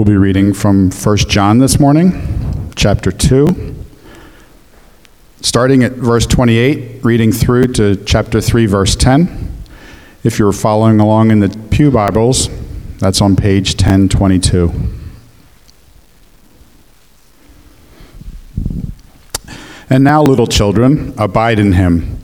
We'll 0.00 0.06
be 0.06 0.16
reading 0.16 0.54
from 0.54 0.90
1 0.90 1.16
John 1.28 1.58
this 1.58 1.78
morning, 1.78 2.72
chapter 2.74 3.12
2, 3.12 3.84
starting 5.42 5.84
at 5.84 5.92
verse 5.92 6.24
28, 6.24 7.04
reading 7.04 7.30
through 7.32 7.66
to 7.74 7.96
chapter 8.06 8.40
3, 8.40 8.64
verse 8.64 8.96
10. 8.96 9.52
If 10.24 10.38
you're 10.38 10.54
following 10.54 11.00
along 11.00 11.32
in 11.32 11.40
the 11.40 11.50
Pew 11.70 11.90
Bibles, 11.90 12.48
that's 12.96 13.20
on 13.20 13.36
page 13.36 13.74
1022. 13.74 14.72
And 19.90 20.02
now, 20.02 20.22
little 20.22 20.46
children, 20.46 21.12
abide 21.18 21.58
in 21.58 21.72
him, 21.72 22.18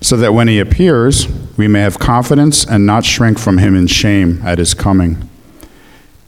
so 0.00 0.16
that 0.16 0.32
when 0.32 0.48
he 0.48 0.58
appears, 0.58 1.28
we 1.58 1.68
may 1.68 1.80
have 1.80 1.98
confidence 1.98 2.64
and 2.64 2.86
not 2.86 3.04
shrink 3.04 3.38
from 3.38 3.58
him 3.58 3.76
in 3.76 3.86
shame 3.86 4.40
at 4.42 4.56
his 4.56 4.72
coming. 4.72 5.27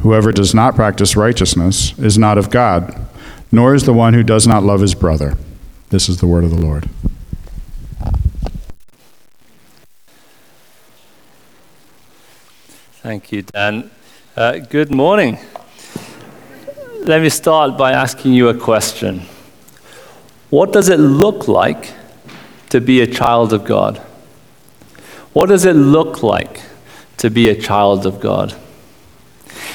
Whoever 0.00 0.30
does 0.30 0.54
not 0.54 0.76
practice 0.76 1.16
righteousness 1.16 1.98
is 1.98 2.16
not 2.16 2.38
of 2.38 2.50
God, 2.50 3.06
nor 3.50 3.74
is 3.74 3.84
the 3.84 3.92
one 3.92 4.14
who 4.14 4.22
does 4.22 4.46
not 4.46 4.62
love 4.62 4.80
his 4.80 4.94
brother. 4.94 5.36
This 5.90 6.08
is 6.08 6.18
the 6.18 6.26
word 6.26 6.44
of 6.44 6.50
the 6.50 6.60
Lord. 6.60 6.88
Thank 13.02 13.32
you, 13.32 13.42
Dan. 13.42 13.90
Uh, 14.36 14.58
good 14.58 14.94
morning. 14.94 15.38
Let 17.00 17.22
me 17.22 17.28
start 17.28 17.76
by 17.76 17.92
asking 17.92 18.34
you 18.34 18.48
a 18.48 18.54
question. 18.54 19.22
What 20.50 20.72
does 20.72 20.88
it 20.88 21.00
look 21.00 21.48
like 21.48 21.92
to 22.68 22.80
be 22.80 23.00
a 23.00 23.06
child 23.06 23.52
of 23.52 23.64
God? 23.64 23.98
What 25.32 25.46
does 25.46 25.64
it 25.64 25.74
look 25.74 26.22
like 26.22 26.60
to 27.16 27.30
be 27.30 27.48
a 27.48 27.60
child 27.60 28.06
of 28.06 28.20
God? 28.20 28.54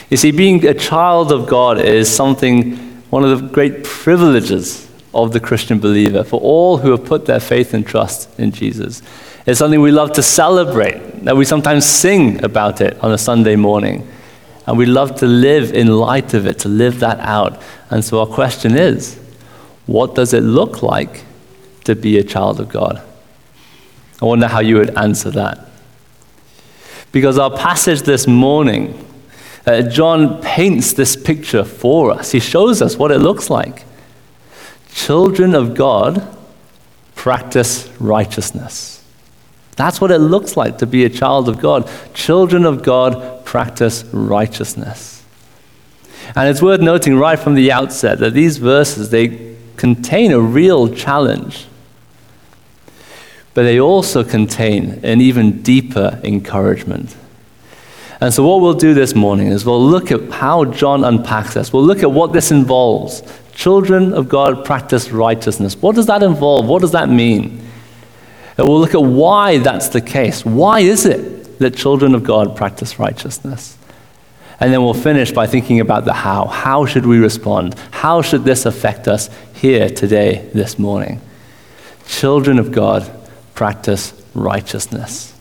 You 0.09 0.17
see, 0.17 0.31
being 0.31 0.65
a 0.65 0.73
child 0.73 1.31
of 1.31 1.47
God 1.47 1.79
is 1.79 2.13
something, 2.13 2.75
one 3.09 3.23
of 3.23 3.41
the 3.41 3.47
great 3.47 3.83
privileges 3.83 4.89
of 5.13 5.31
the 5.31 5.39
Christian 5.39 5.79
believer 5.79 6.23
for 6.23 6.39
all 6.39 6.77
who 6.77 6.91
have 6.91 7.05
put 7.05 7.25
their 7.25 7.39
faith 7.39 7.73
and 7.73 7.85
trust 7.85 8.29
in 8.39 8.51
Jesus. 8.51 9.01
It's 9.45 9.59
something 9.59 9.81
we 9.81 9.91
love 9.91 10.13
to 10.13 10.23
celebrate, 10.23 11.23
that 11.25 11.35
we 11.35 11.45
sometimes 11.45 11.85
sing 11.85 12.43
about 12.43 12.81
it 12.81 12.97
on 12.99 13.11
a 13.11 13.17
Sunday 13.17 13.55
morning. 13.55 14.07
And 14.65 14.77
we 14.77 14.85
love 14.85 15.15
to 15.17 15.25
live 15.25 15.73
in 15.73 15.87
light 15.87 16.33
of 16.33 16.45
it, 16.45 16.59
to 16.59 16.69
live 16.69 16.99
that 16.99 17.19
out. 17.19 17.61
And 17.89 18.03
so 18.03 18.19
our 18.21 18.27
question 18.27 18.75
is 18.75 19.19
what 19.85 20.15
does 20.15 20.33
it 20.33 20.41
look 20.41 20.81
like 20.81 21.23
to 21.83 21.95
be 21.95 22.17
a 22.17 22.23
child 22.23 22.61
of 22.61 22.69
God? 22.69 23.03
I 24.21 24.25
wonder 24.25 24.47
how 24.47 24.61
you 24.61 24.77
would 24.77 24.97
answer 24.97 25.29
that. 25.31 25.67
Because 27.11 27.37
our 27.37 27.55
passage 27.55 28.03
this 28.03 28.25
morning 28.25 29.02
uh, 29.65 29.81
John 29.83 30.41
paints 30.41 30.93
this 30.93 31.15
picture 31.15 31.63
for 31.63 32.11
us. 32.11 32.31
He 32.31 32.39
shows 32.39 32.81
us 32.81 32.97
what 32.97 33.11
it 33.11 33.19
looks 33.19 33.49
like. 33.49 33.85
Children 34.93 35.55
of 35.55 35.75
God 35.75 36.35
practice 37.15 37.89
righteousness. 37.99 39.03
That's 39.75 39.99
what 39.99 40.11
it 40.11 40.19
looks 40.19 40.55
like 40.55 40.79
to 40.79 40.85
be 40.85 41.05
a 41.05 41.09
child 41.09 41.49
of 41.49 41.59
God. 41.59 41.89
Children 42.13 42.65
of 42.65 42.83
God 42.83 43.45
practice 43.45 44.03
righteousness. 44.11 45.23
And 46.35 46.49
it's 46.49 46.61
worth 46.61 46.81
noting 46.81 47.15
right 47.15 47.39
from 47.39 47.55
the 47.55 47.71
outset 47.71 48.19
that 48.19 48.33
these 48.33 48.57
verses 48.57 49.09
they 49.09 49.55
contain 49.77 50.31
a 50.31 50.39
real 50.39 50.93
challenge. 50.93 51.65
But 53.53 53.63
they 53.63 53.79
also 53.79 54.23
contain 54.23 54.99
an 55.03 55.21
even 55.21 55.61
deeper 55.61 56.19
encouragement. 56.23 57.15
And 58.23 58.33
so, 58.33 58.47
what 58.47 58.61
we'll 58.61 58.73
do 58.73 58.93
this 58.93 59.15
morning 59.15 59.47
is 59.47 59.65
we'll 59.65 59.85
look 59.85 60.09
at 60.09 60.31
how 60.31 60.63
John 60.63 61.03
unpacks 61.03 61.55
this. 61.55 61.73
We'll 61.73 61.83
look 61.83 62.03
at 62.03 62.11
what 62.13 62.31
this 62.31 62.51
involves. 62.51 63.21
Children 63.51 64.13
of 64.13 64.29
God 64.29 64.63
practice 64.63 65.11
righteousness. 65.11 65.75
What 65.75 65.97
does 65.97 66.05
that 66.05 66.23
involve? 66.23 66.65
What 66.65 66.79
does 66.79 66.93
that 66.93 67.09
mean? 67.09 67.69
And 68.57 68.65
we'll 68.65 68.79
look 68.79 68.95
at 68.95 69.03
why 69.03 69.57
that's 69.57 69.89
the 69.89 69.99
case. 69.99 70.45
Why 70.45 70.79
is 70.79 71.05
it 71.05 71.59
that 71.59 71.75
children 71.75 72.15
of 72.15 72.23
God 72.23 72.55
practice 72.55 72.97
righteousness? 72.97 73.77
And 74.57 74.71
then 74.71 74.81
we'll 74.81 74.93
finish 74.93 75.33
by 75.33 75.45
thinking 75.45 75.81
about 75.81 76.05
the 76.05 76.13
how. 76.13 76.45
How 76.45 76.85
should 76.85 77.05
we 77.05 77.17
respond? 77.17 77.75
How 77.91 78.21
should 78.21 78.45
this 78.45 78.65
affect 78.65 79.09
us 79.09 79.29
here 79.53 79.89
today, 79.89 80.49
this 80.53 80.79
morning? 80.79 81.19
Children 82.07 82.57
of 82.57 82.71
God 82.71 83.11
practice 83.53 84.13
righteousness. 84.33 85.32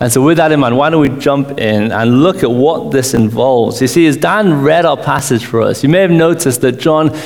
And 0.00 0.12
so, 0.12 0.22
with 0.22 0.38
that 0.38 0.52
in 0.52 0.60
mind, 0.60 0.76
why 0.76 0.90
don't 0.90 1.00
we 1.00 1.10
jump 1.20 1.58
in 1.60 1.92
and 1.92 2.22
look 2.22 2.42
at 2.42 2.50
what 2.50 2.90
this 2.90 3.14
involves? 3.14 3.80
You 3.80 3.88
see, 3.88 4.06
as 4.06 4.16
Dan 4.16 4.62
read 4.62 4.84
our 4.84 4.96
passage 4.96 5.44
for 5.44 5.60
us, 5.60 5.82
you 5.82 5.88
may 5.88 6.00
have 6.00 6.10
noticed 6.10 6.60
that 6.62 6.80
John, 6.80 7.16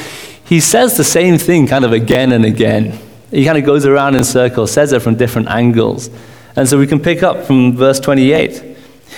he 0.45 0.61
says 0.61 0.97
the 0.97 1.05
same 1.05 1.39
thing 1.39 1.67
kind 1.67 1.85
of 1.85 1.93
again 1.93 2.33
and 2.33 2.45
again. 2.45 2.99
He 3.31 3.45
kind 3.45 3.59
of 3.59 3.65
goes 3.65 3.87
around 3.87 4.15
in 4.15 4.25
circles, 4.25 4.73
says 4.73 4.93
it 4.93 5.03
from 5.03 5.17
different 5.17 5.49
angles. 5.49 6.11
And 6.55 6.69
so 6.69 6.79
we 6.79 6.87
can 6.87 7.01
pick 7.01 7.23
up 7.23 7.45
from 7.47 7.77
verse 7.77 8.01
28. 8.01 8.77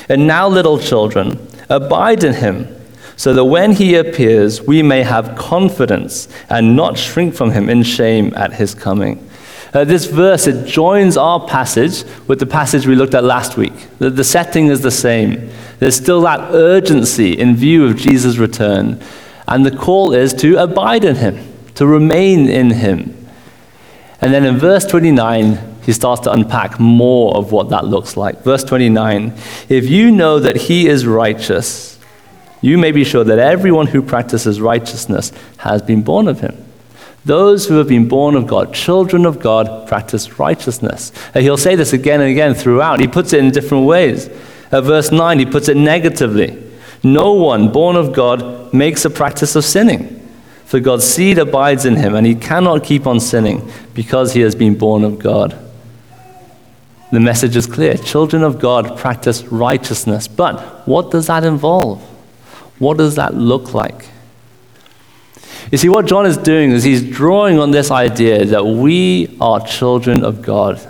And 0.08 0.26
now, 0.26 0.48
little 0.48 0.78
children, 0.78 1.46
abide 1.68 2.24
in 2.24 2.34
him, 2.34 2.74
so 3.16 3.34
that 3.34 3.44
when 3.44 3.72
he 3.72 3.96
appears, 3.96 4.62
we 4.62 4.82
may 4.82 5.02
have 5.02 5.36
confidence 5.36 6.28
and 6.48 6.76
not 6.76 6.96
shrink 6.96 7.34
from 7.34 7.50
him 7.50 7.68
in 7.68 7.82
shame 7.82 8.32
at 8.36 8.52
his 8.52 8.74
coming. 8.74 9.27
Uh, 9.72 9.84
this 9.84 10.06
verse, 10.06 10.46
it 10.46 10.66
joins 10.66 11.16
our 11.16 11.46
passage 11.46 12.04
with 12.26 12.38
the 12.38 12.46
passage 12.46 12.86
we 12.86 12.94
looked 12.94 13.14
at 13.14 13.24
last 13.24 13.56
week. 13.56 13.74
The, 13.98 14.10
the 14.10 14.24
setting 14.24 14.68
is 14.68 14.80
the 14.80 14.90
same. 14.90 15.50
There's 15.78 15.96
still 15.96 16.22
that 16.22 16.52
urgency 16.52 17.38
in 17.38 17.54
view 17.54 17.86
of 17.86 17.96
Jesus' 17.96 18.38
return. 18.38 19.00
And 19.46 19.64
the 19.64 19.76
call 19.76 20.12
is 20.12 20.32
to 20.34 20.56
abide 20.56 21.04
in 21.04 21.16
him, 21.16 21.38
to 21.74 21.86
remain 21.86 22.48
in 22.48 22.70
him. 22.70 23.14
And 24.20 24.32
then 24.32 24.44
in 24.44 24.58
verse 24.58 24.84
29, 24.84 25.76
he 25.82 25.92
starts 25.92 26.22
to 26.22 26.32
unpack 26.32 26.78
more 26.78 27.34
of 27.36 27.52
what 27.52 27.70
that 27.70 27.86
looks 27.86 28.16
like. 28.16 28.42
Verse 28.42 28.64
29 28.64 29.32
If 29.68 29.88
you 29.88 30.10
know 30.10 30.38
that 30.38 30.56
he 30.56 30.86
is 30.86 31.06
righteous, 31.06 31.98
you 32.60 32.76
may 32.76 32.92
be 32.92 33.04
sure 33.04 33.24
that 33.24 33.38
everyone 33.38 33.86
who 33.86 34.02
practices 34.02 34.60
righteousness 34.60 35.32
has 35.58 35.80
been 35.80 36.02
born 36.02 36.28
of 36.28 36.40
him. 36.40 36.67
Those 37.24 37.66
who 37.66 37.74
have 37.74 37.88
been 37.88 38.08
born 38.08 38.34
of 38.34 38.46
God, 38.46 38.72
children 38.72 39.26
of 39.26 39.40
God, 39.40 39.86
practice 39.88 40.38
righteousness. 40.38 41.12
And 41.34 41.42
he'll 41.42 41.56
say 41.56 41.74
this 41.74 41.92
again 41.92 42.20
and 42.20 42.30
again 42.30 42.54
throughout. 42.54 43.00
He 43.00 43.08
puts 43.08 43.32
it 43.32 43.44
in 43.44 43.50
different 43.50 43.86
ways. 43.86 44.28
At 44.70 44.84
verse 44.84 45.10
9, 45.10 45.38
he 45.38 45.46
puts 45.46 45.68
it 45.68 45.76
negatively. 45.76 46.62
No 47.02 47.32
one 47.32 47.70
born 47.70 47.96
of 47.96 48.12
God 48.12 48.72
makes 48.72 49.04
a 49.04 49.10
practice 49.10 49.56
of 49.56 49.64
sinning, 49.64 50.26
For 50.64 50.80
God's 50.80 51.04
seed 51.04 51.38
abides 51.38 51.84
in 51.84 51.96
him, 51.96 52.14
and 52.14 52.26
he 52.26 52.34
cannot 52.34 52.84
keep 52.84 53.06
on 53.06 53.20
sinning 53.20 53.70
because 53.94 54.32
he 54.34 54.40
has 54.40 54.54
been 54.54 54.76
born 54.76 55.04
of 55.04 55.18
God. 55.18 55.58
The 57.10 57.20
message 57.20 57.56
is 57.56 57.66
clear. 57.66 57.94
Children 57.96 58.42
of 58.42 58.58
God 58.58 58.98
practice 58.98 59.44
righteousness. 59.44 60.28
But 60.28 60.86
what 60.86 61.10
does 61.10 61.28
that 61.28 61.42
involve? 61.42 62.02
What 62.78 62.98
does 62.98 63.14
that 63.14 63.34
look 63.34 63.72
like? 63.72 64.08
You 65.70 65.78
see, 65.78 65.88
what 65.88 66.06
John 66.06 66.24
is 66.24 66.36
doing 66.36 66.70
is 66.70 66.84
he's 66.84 67.02
drawing 67.02 67.58
on 67.58 67.70
this 67.70 67.90
idea 67.90 68.44
that 68.46 68.64
we 68.64 69.36
are 69.40 69.60
children 69.60 70.24
of 70.24 70.40
God. 70.40 70.80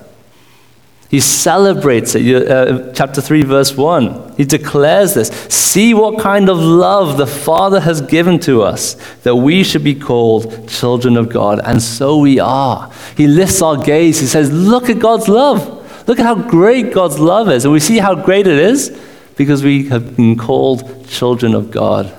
He 1.09 1.21
celebrates 1.21 2.15
it. 2.15 2.49
Uh, 2.49 2.93
chapter 2.93 3.23
3, 3.23 3.43
verse 3.43 3.75
1. 3.75 4.35
He 4.37 4.45
declares 4.45 5.15
this. 5.15 5.29
See 5.49 5.95
what 5.95 6.21
kind 6.21 6.51
of 6.51 6.59
love 6.59 7.17
the 7.17 7.27
Father 7.27 7.81
has 7.81 8.03
given 8.03 8.39
to 8.41 8.63
us, 8.63 8.95
that 9.23 9.37
we 9.37 9.65
should 9.65 9.83
be 9.83 9.95
called 9.95 10.69
children 10.69 11.17
of 11.17 11.31
God. 11.31 11.61
And 11.65 11.83
so 11.83 12.19
we 12.19 12.39
are. 12.39 12.93
He 13.17 13.27
lifts 13.27 13.63
our 13.63 13.79
gaze. 13.79 14.21
He 14.21 14.27
says, 14.27 14.53
Look 14.53 14.91
at 14.91 14.99
God's 14.99 15.29
love. 15.29 16.07
Look 16.07 16.19
at 16.19 16.27
how 16.27 16.35
great 16.35 16.93
God's 16.93 17.19
love 17.19 17.49
is. 17.51 17.65
And 17.65 17.73
we 17.73 17.81
see 17.81 17.99
how 17.99 18.15
great 18.15 18.47
it 18.47 18.59
is 18.59 18.99
because 19.37 19.65
we 19.65 19.89
have 19.89 20.17
been 20.17 20.37
called 20.37 21.09
children 21.09 21.55
of 21.55 21.71
God. 21.71 22.15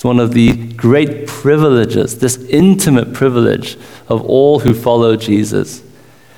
It's 0.00 0.04
one 0.06 0.18
of 0.18 0.32
the 0.32 0.54
great 0.54 1.26
privileges, 1.26 2.20
this 2.20 2.38
intimate 2.44 3.12
privilege 3.12 3.76
of 4.08 4.24
all 4.24 4.60
who 4.60 4.72
follow 4.72 5.14
Jesus. 5.14 5.82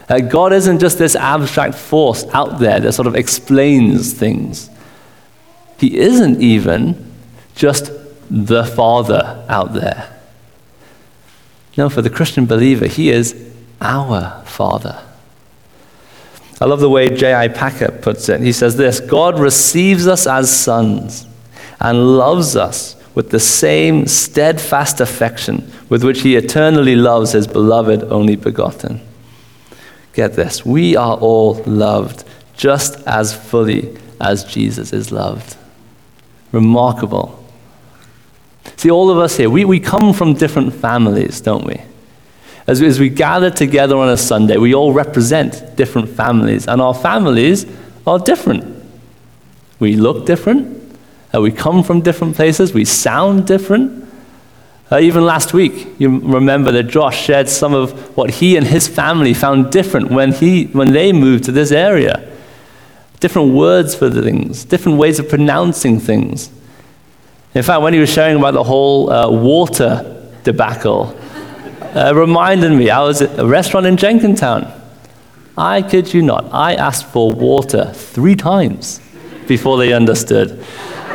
Uh, 0.09 0.19
God 0.19 0.53
isn't 0.53 0.81
just 0.81 0.99
this 0.99 1.15
abstract 1.15 1.77
force 1.77 2.25
out 2.33 2.59
there 2.59 2.81
that 2.81 2.93
sort 2.93 3.07
of 3.07 3.15
explains 3.15 4.15
things. 4.15 4.69
He 5.79 5.97
isn't 5.97 6.43
even 6.43 7.13
just 7.55 7.93
the 8.29 8.65
Father 8.65 9.47
out 9.49 9.75
there. 9.75 10.21
No, 11.77 11.89
for 11.89 12.03
the 12.03 12.11
Christian 12.11 12.47
believer, 12.47 12.89
He 12.89 13.11
is 13.11 13.49
our 13.81 14.43
Father. 14.45 15.01
I 16.61 16.65
love 16.65 16.81
the 16.81 16.91
way 16.91 17.11
J.I. 17.11 17.47
Packer 17.47 17.93
puts 17.93 18.29
it. 18.29 18.41
He 18.41 18.51
says 18.51 18.77
this 18.77 18.99
God 18.99 19.39
receives 19.39 20.09
us 20.09 20.27
as 20.27 20.51
sons 20.51 21.29
and 21.79 22.19
loves 22.19 22.57
us 22.57 22.97
with 23.15 23.31
the 23.31 23.41
same 23.41 24.07
steadfast 24.07 25.01
affection 25.01 25.71
with 25.89 26.03
which 26.03 26.23
he 26.23 26.37
eternally 26.37 26.97
loves 26.97 27.33
his 27.33 27.47
beloved 27.47 28.03
only 28.05 28.37
begotten. 28.37 29.01
Get 30.15 30.35
this 30.35 30.65
we 30.65 30.97
are 30.97 31.17
all 31.17 31.55
loved 31.65 32.25
just 32.57 32.97
as 33.07 33.35
fully 33.35 33.97
as 34.21 34.45
Jesus 34.45 34.93
is 34.93 35.11
loved. 35.11 35.57
Remarkable. 36.53 37.39
See, 38.77 38.91
all 38.91 39.11
of 39.11 39.19
us 39.19 39.37
here, 39.37 39.51
we, 39.51 39.65
we 39.65 39.81
come 39.81 40.13
from 40.13 40.35
different 40.35 40.75
families, 40.75 41.41
don't 41.41 41.65
we? 41.65 41.81
As, 42.67 42.81
as 42.81 43.01
we 43.01 43.09
gather 43.09 43.51
together 43.51 43.97
on 43.97 44.09
a 44.09 44.17
Sunday, 44.17 44.57
we 44.57 44.75
all 44.75 44.93
represent 44.93 45.77
different 45.77 46.09
families, 46.09 46.69
and 46.69 46.81
our 46.81 46.95
families 46.95 47.67
are 48.07 48.19
different. 48.19 48.65
We 49.81 49.97
look 49.97 50.27
different, 50.27 50.82
uh, 51.35 51.41
we 51.41 51.51
come 51.51 51.83
from 51.83 52.01
different 52.01 52.37
places, 52.37 52.75
we 52.75 52.85
sound 52.85 53.47
different. 53.47 54.09
Uh, 54.91 54.99
even 54.99 55.25
last 55.25 55.55
week, 55.55 55.89
you 55.99 56.19
remember 56.19 56.71
that 56.71 56.85
Josh 56.85 57.25
shared 57.25 57.49
some 57.49 57.73
of 57.73 58.17
what 58.17 58.29
he 58.31 58.57
and 58.57 58.67
his 58.67 58.87
family 58.87 59.33
found 59.33 59.73
different 59.73 60.11
when, 60.11 60.33
he, 60.33 60.67
when 60.67 60.93
they 60.93 61.13
moved 61.13 61.45
to 61.45 61.53
this 61.53 61.73
area. 61.73 62.29
Different 63.21 63.55
words 63.55 63.95
for 63.95 64.11
things, 64.11 64.65
different 64.65 64.99
ways 64.99 65.19
of 65.19 65.29
pronouncing 65.29 65.99
things. 65.99 66.51
In 67.55 67.63
fact, 67.63 67.81
when 67.81 67.95
he 67.95 68.01
was 68.01 68.13
sharing 68.13 68.37
about 68.37 68.53
the 68.55 68.65
whole 68.65 69.11
uh, 69.11 69.31
water 69.31 70.29
debacle, 70.45 71.17
uh, 71.95 72.13
reminded 72.15 72.73
me 72.73 72.91
I 72.91 73.01
was 73.01 73.23
at 73.23 73.39
a 73.39 73.47
restaurant 73.47 73.87
in 73.87 73.97
Jenkintown. 73.97 74.71
I 75.57 75.83
kid 75.83 76.13
you 76.13 76.23
not, 76.23 76.49
I 76.53 76.75
asked 76.75 77.07
for 77.07 77.31
water 77.31 77.93
three 77.95 78.37
times 78.37 79.01
before 79.47 79.79
they 79.79 79.93
understood. 79.93 80.65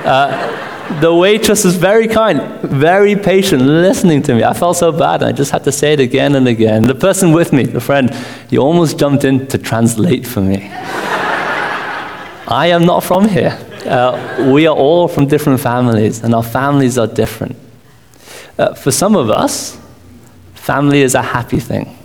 Uh, 0.07 0.99
the 1.01 1.13
waitress 1.13 1.65
was 1.65 1.75
very 1.75 2.07
kind, 2.07 2.41
very 2.61 3.15
patient, 3.15 3.61
listening 3.61 4.23
to 4.23 4.33
me. 4.33 4.43
I 4.43 4.53
felt 4.53 4.77
so 4.77 4.91
bad, 4.91 5.21
I 5.21 5.31
just 5.33 5.51
had 5.51 5.63
to 5.65 5.71
say 5.71 5.93
it 5.93 5.99
again 5.99 6.35
and 6.35 6.47
again. 6.47 6.83
The 6.83 6.95
person 6.95 7.33
with 7.33 7.51
me, 7.51 7.63
the 7.63 7.81
friend, 7.81 8.15
he 8.49 8.57
almost 8.57 8.97
jumped 8.97 9.25
in 9.25 9.47
to 9.47 9.57
translate 9.57 10.25
for 10.25 10.41
me. 10.41 10.69
I 12.49 12.67
am 12.67 12.85
not 12.85 13.03
from 13.03 13.27
here. 13.27 13.59
Uh, 13.85 14.51
we 14.53 14.65
are 14.65 14.75
all 14.75 15.07
from 15.07 15.27
different 15.27 15.59
families, 15.59 16.23
and 16.23 16.33
our 16.33 16.43
families 16.43 16.97
are 16.97 17.07
different. 17.07 17.57
Uh, 18.57 18.73
for 18.73 18.91
some 18.91 19.15
of 19.15 19.29
us, 19.29 19.77
Family 20.67 21.01
is 21.01 21.15
a 21.15 21.21
happy 21.21 21.61
thing. 21.61 21.97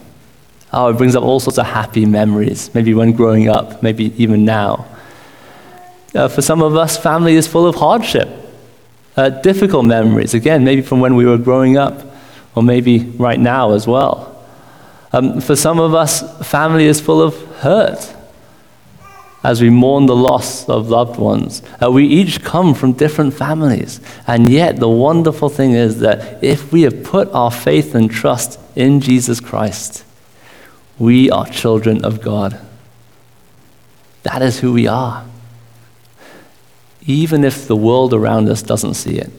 Oh, 0.73 0.87
it 0.91 0.97
brings 0.97 1.17
up 1.17 1.25
all 1.25 1.41
sorts 1.41 1.59
of 1.59 1.67
happy 1.67 2.07
memories, 2.07 2.71
maybe 2.73 2.95
when 2.95 3.11
growing 3.11 3.49
up, 3.49 3.83
maybe 3.83 4.15
even 4.23 4.45
now. 4.45 4.87
Uh, 6.15 6.29
for 6.29 6.43
some 6.43 6.63
of 6.63 6.77
us, 6.77 6.97
family 6.97 7.35
is 7.35 7.47
full 7.47 7.67
of 7.67 7.77
hardship, 7.77 8.29
uh, 9.17 9.31
difficult 9.31 9.87
memories, 9.87 10.35
again, 10.35 10.65
maybe 10.65 10.83
from 10.83 11.01
when 11.01 11.17
we 11.17 11.25
were 11.25 11.39
growing 11.39 11.77
up, 11.77 12.05
or 12.55 12.63
maybe 12.63 12.99
right 13.17 13.41
now 13.41 13.73
as 13.73 13.87
well. 13.87 14.29
Um, 15.13 15.41
for 15.41 15.57
some 15.57 15.79
of 15.79 15.95
us, 15.95 16.23
family 16.47 16.87
is 16.87 17.01
full 17.01 17.23
of 17.23 17.35
hurt, 17.57 18.15
as 19.45 19.61
we 19.61 19.71
mourn 19.71 20.07
the 20.07 20.17
loss 20.17 20.69
of 20.69 20.89
loved 20.89 21.19
ones. 21.19 21.63
Uh, 21.83 21.91
we 21.91 22.07
each 22.07 22.43
come 22.45 22.75
from 22.75 22.93
different 22.93 23.35
families. 23.35 24.01
And 24.27 24.49
yet, 24.49 24.77
the 24.77 24.89
wonderful 24.89 25.49
thing 25.49 25.73
is 25.73 25.99
that 26.01 26.43
if 26.45 26.73
we 26.73 26.83
have 26.83 27.03
put 27.03 27.29
our 27.33 27.51
faith 27.51 27.95
and 27.95 28.11
trust 28.11 28.61
in 28.77 29.01
Jesus 29.01 29.41
Christ, 29.41 30.05
we 30.99 31.31
are 31.31 31.47
children 31.47 32.05
of 32.05 32.23
God. 32.23 32.61
That 34.23 34.43
is 34.43 34.61
who 34.61 34.73
we 34.73 34.87
are. 34.87 35.27
Even 37.07 37.45
if 37.45 37.67
the 37.67 37.77
world 37.77 38.15
around 38.15 38.49
us 38.49 38.63
doesn't 38.63 38.95
see 38.95 39.19
it. 39.19 39.31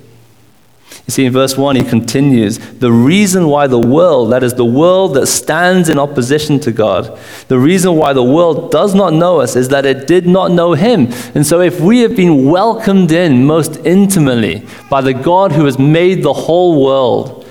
You 1.07 1.11
see, 1.11 1.25
in 1.25 1.33
verse 1.33 1.57
1, 1.57 1.75
he 1.75 1.83
continues 1.83 2.59
the 2.59 2.91
reason 2.91 3.47
why 3.47 3.67
the 3.67 3.79
world, 3.79 4.31
that 4.31 4.41
is, 4.41 4.53
the 4.53 4.63
world 4.63 5.15
that 5.15 5.27
stands 5.27 5.89
in 5.89 5.99
opposition 5.99 6.61
to 6.61 6.71
God, 6.71 7.19
the 7.49 7.59
reason 7.59 7.95
why 7.95 8.13
the 8.13 8.23
world 8.23 8.71
does 8.71 8.95
not 8.95 9.11
know 9.11 9.41
us 9.41 9.57
is 9.57 9.67
that 9.69 9.85
it 9.85 10.07
did 10.07 10.25
not 10.25 10.51
know 10.51 10.73
him. 10.73 11.11
And 11.35 11.45
so, 11.45 11.59
if 11.59 11.81
we 11.81 11.99
have 11.99 12.15
been 12.15 12.49
welcomed 12.49 13.11
in 13.11 13.45
most 13.45 13.77
intimately 13.85 14.65
by 14.89 15.01
the 15.01 15.13
God 15.13 15.51
who 15.51 15.65
has 15.65 15.77
made 15.77 16.23
the 16.23 16.33
whole 16.33 16.81
world, 16.81 17.45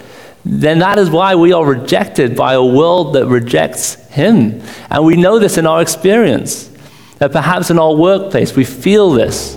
then 0.46 0.78
that 0.78 0.98
is 0.98 1.10
why 1.10 1.34
we 1.34 1.52
are 1.52 1.64
rejected 1.64 2.34
by 2.34 2.54
a 2.54 2.64
world 2.64 3.14
that 3.14 3.26
rejects 3.26 3.94
him. 4.08 4.62
And 4.88 5.04
we 5.04 5.16
know 5.16 5.38
this 5.38 5.58
in 5.58 5.66
our 5.66 5.82
experience. 5.82 6.70
That 7.18 7.32
perhaps 7.32 7.70
in 7.70 7.78
our 7.78 7.94
workplace 7.94 8.56
we 8.56 8.64
feel 8.64 9.10
this 9.10 9.56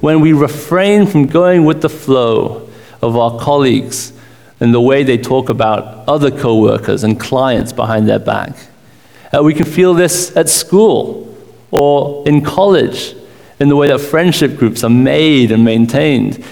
when 0.00 0.20
we 0.20 0.32
refrain 0.32 1.06
from 1.06 1.26
going 1.26 1.64
with 1.64 1.82
the 1.82 1.88
flow 1.88 2.68
of 3.02 3.16
our 3.16 3.38
colleagues 3.38 4.12
and 4.60 4.72
the 4.72 4.80
way 4.80 5.02
they 5.02 5.18
talk 5.18 5.48
about 5.48 6.06
other 6.08 6.30
coworkers 6.30 7.04
and 7.04 7.20
clients 7.20 7.72
behind 7.72 8.08
their 8.08 8.18
back. 8.18 8.56
Uh, 9.32 9.42
we 9.42 9.52
can 9.52 9.66
feel 9.66 9.94
this 9.94 10.34
at 10.36 10.48
school 10.48 11.34
or 11.70 12.26
in 12.26 12.42
college 12.42 13.14
in 13.58 13.68
the 13.68 13.76
way 13.76 13.88
that 13.88 14.00
friendship 14.00 14.56
groups 14.56 14.84
are 14.84 14.90
made 14.90 15.50
and 15.50 15.64
maintained. 15.64 16.44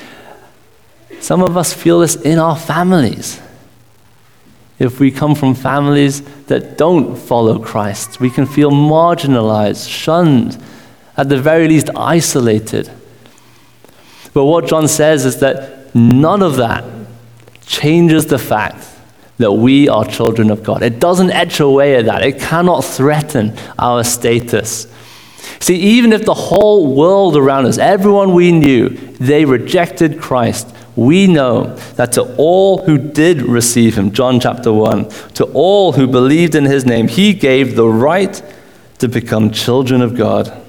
Some 1.21 1.43
of 1.43 1.57
us 1.57 1.73
feel 1.73 2.01
this 2.01 2.17
in 2.17 2.39
our 2.39 2.57
families. 2.57 3.41
If 4.79 5.01
we 5.01 5.11
come 5.11 5.35
from 5.35 5.55
families 5.55 6.23
that 6.47 6.77
don't 6.77 7.17
follow 7.17 7.59
Christ, 7.59 8.21
we 8.21 8.29
can 8.29 8.45
feel 8.45 8.71
marginalized, 8.71 9.89
shunned, 9.89 10.63
at 11.17 11.29
the 11.29 11.41
very 11.41 11.69
least 11.69 11.91
isolated. 11.97 12.91
But 14.35 14.45
what 14.45 14.67
John 14.67 14.89
says 14.89 15.25
is 15.25 15.39
that 15.41 15.75
None 15.95 16.43
of 16.43 16.57
that 16.57 16.85
changes 17.67 18.27
the 18.27 18.39
fact 18.39 18.85
that 19.39 19.53
we 19.53 19.89
are 19.89 20.05
children 20.05 20.51
of 20.51 20.65
God. 20.65 20.83
It 20.83 20.99
doesn't 20.99 21.31
etch 21.31 21.61
away 21.61 21.97
at 21.97 22.07
that, 22.07 22.25
it 22.25 22.41
cannot 22.41 22.85
threaten 22.85 23.57
our 23.79 24.03
status. 24.03 24.93
See, 25.61 25.77
even 25.77 26.13
if 26.13 26.25
the 26.25 26.35
whole 26.35 26.95
world 26.95 27.37
around 27.37 27.67
us, 27.67 27.79
everyone 27.79 28.35
we 28.35 28.51
knew, 28.53 28.89
they 28.89 29.45
rejected 29.45 30.21
Christ, 30.21 30.75
we 30.97 31.27
know 31.27 31.75
that 31.97 32.13
to 32.13 32.35
all 32.37 32.79
who 32.85 32.99
did 32.99 33.43
receive 33.43 33.97
him, 33.97 34.13
John 34.13 34.41
chapter 34.41 34.73
1, 34.73 35.09
to 35.35 35.45
all 35.55 35.93
who 35.93 36.07
believed 36.07 36.55
in 36.55 36.65
his 36.65 36.85
name, 36.85 37.09
he 37.09 37.35
gave 37.35 37.77
the 37.77 37.89
right 37.89 38.43
to 38.99 39.09
become 39.09 39.51
children 39.51 40.03
of 40.03 40.17
God, 40.17 40.64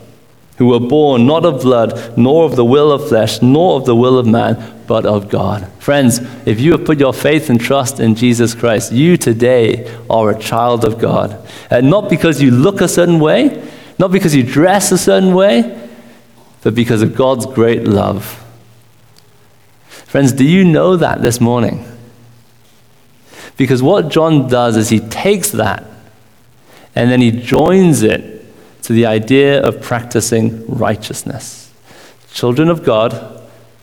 who 0.57 0.67
were 0.67 0.79
born 0.79 1.25
not 1.25 1.45
of 1.45 1.61
blood, 1.61 2.17
nor 2.17 2.45
of 2.45 2.55
the 2.55 2.65
will 2.65 2.91
of 2.91 3.07
flesh, 3.07 3.41
nor 3.41 3.77
of 3.77 3.85
the 3.85 3.95
will 3.95 4.17
of 4.17 4.25
man, 4.25 4.81
but 4.87 5.05
of 5.05 5.29
God. 5.29 5.69
Friends, 5.79 6.19
if 6.45 6.59
you 6.59 6.71
have 6.71 6.85
put 6.85 6.99
your 6.99 7.13
faith 7.13 7.49
and 7.49 7.59
trust 7.59 7.99
in 7.99 8.15
Jesus 8.15 8.55
Christ, 8.55 8.91
you 8.91 9.17
today 9.17 9.93
are 10.09 10.29
a 10.29 10.39
child 10.39 10.85
of 10.85 10.99
God. 10.99 11.37
And 11.69 11.89
not 11.89 12.09
because 12.09 12.41
you 12.41 12.51
look 12.51 12.81
a 12.81 12.87
certain 12.87 13.19
way, 13.19 13.69
not 13.99 14.11
because 14.11 14.35
you 14.35 14.43
dress 14.43 14.91
a 14.91 14.97
certain 14.97 15.33
way, 15.33 15.89
but 16.63 16.73
because 16.73 17.01
of 17.01 17.15
God's 17.15 17.45
great 17.45 17.83
love. 17.83 18.41
Friends, 19.87 20.31
do 20.31 20.45
you 20.45 20.63
know 20.63 20.95
that 20.95 21.21
this 21.21 21.41
morning? 21.41 21.85
Because 23.57 23.83
what 23.83 24.09
John 24.09 24.47
does 24.47 24.77
is 24.77 24.89
he 24.89 24.99
takes 24.99 25.51
that 25.51 25.85
and 26.95 27.11
then 27.11 27.21
he 27.21 27.31
joins 27.31 28.01
it 28.01 28.34
to 28.85 28.93
the 28.93 29.07
idea 29.07 29.61
of 29.63 29.81
practicing 29.81 30.63
righteousness. 30.67 31.73
Children 32.31 32.69
of 32.69 32.83
God 32.83 33.41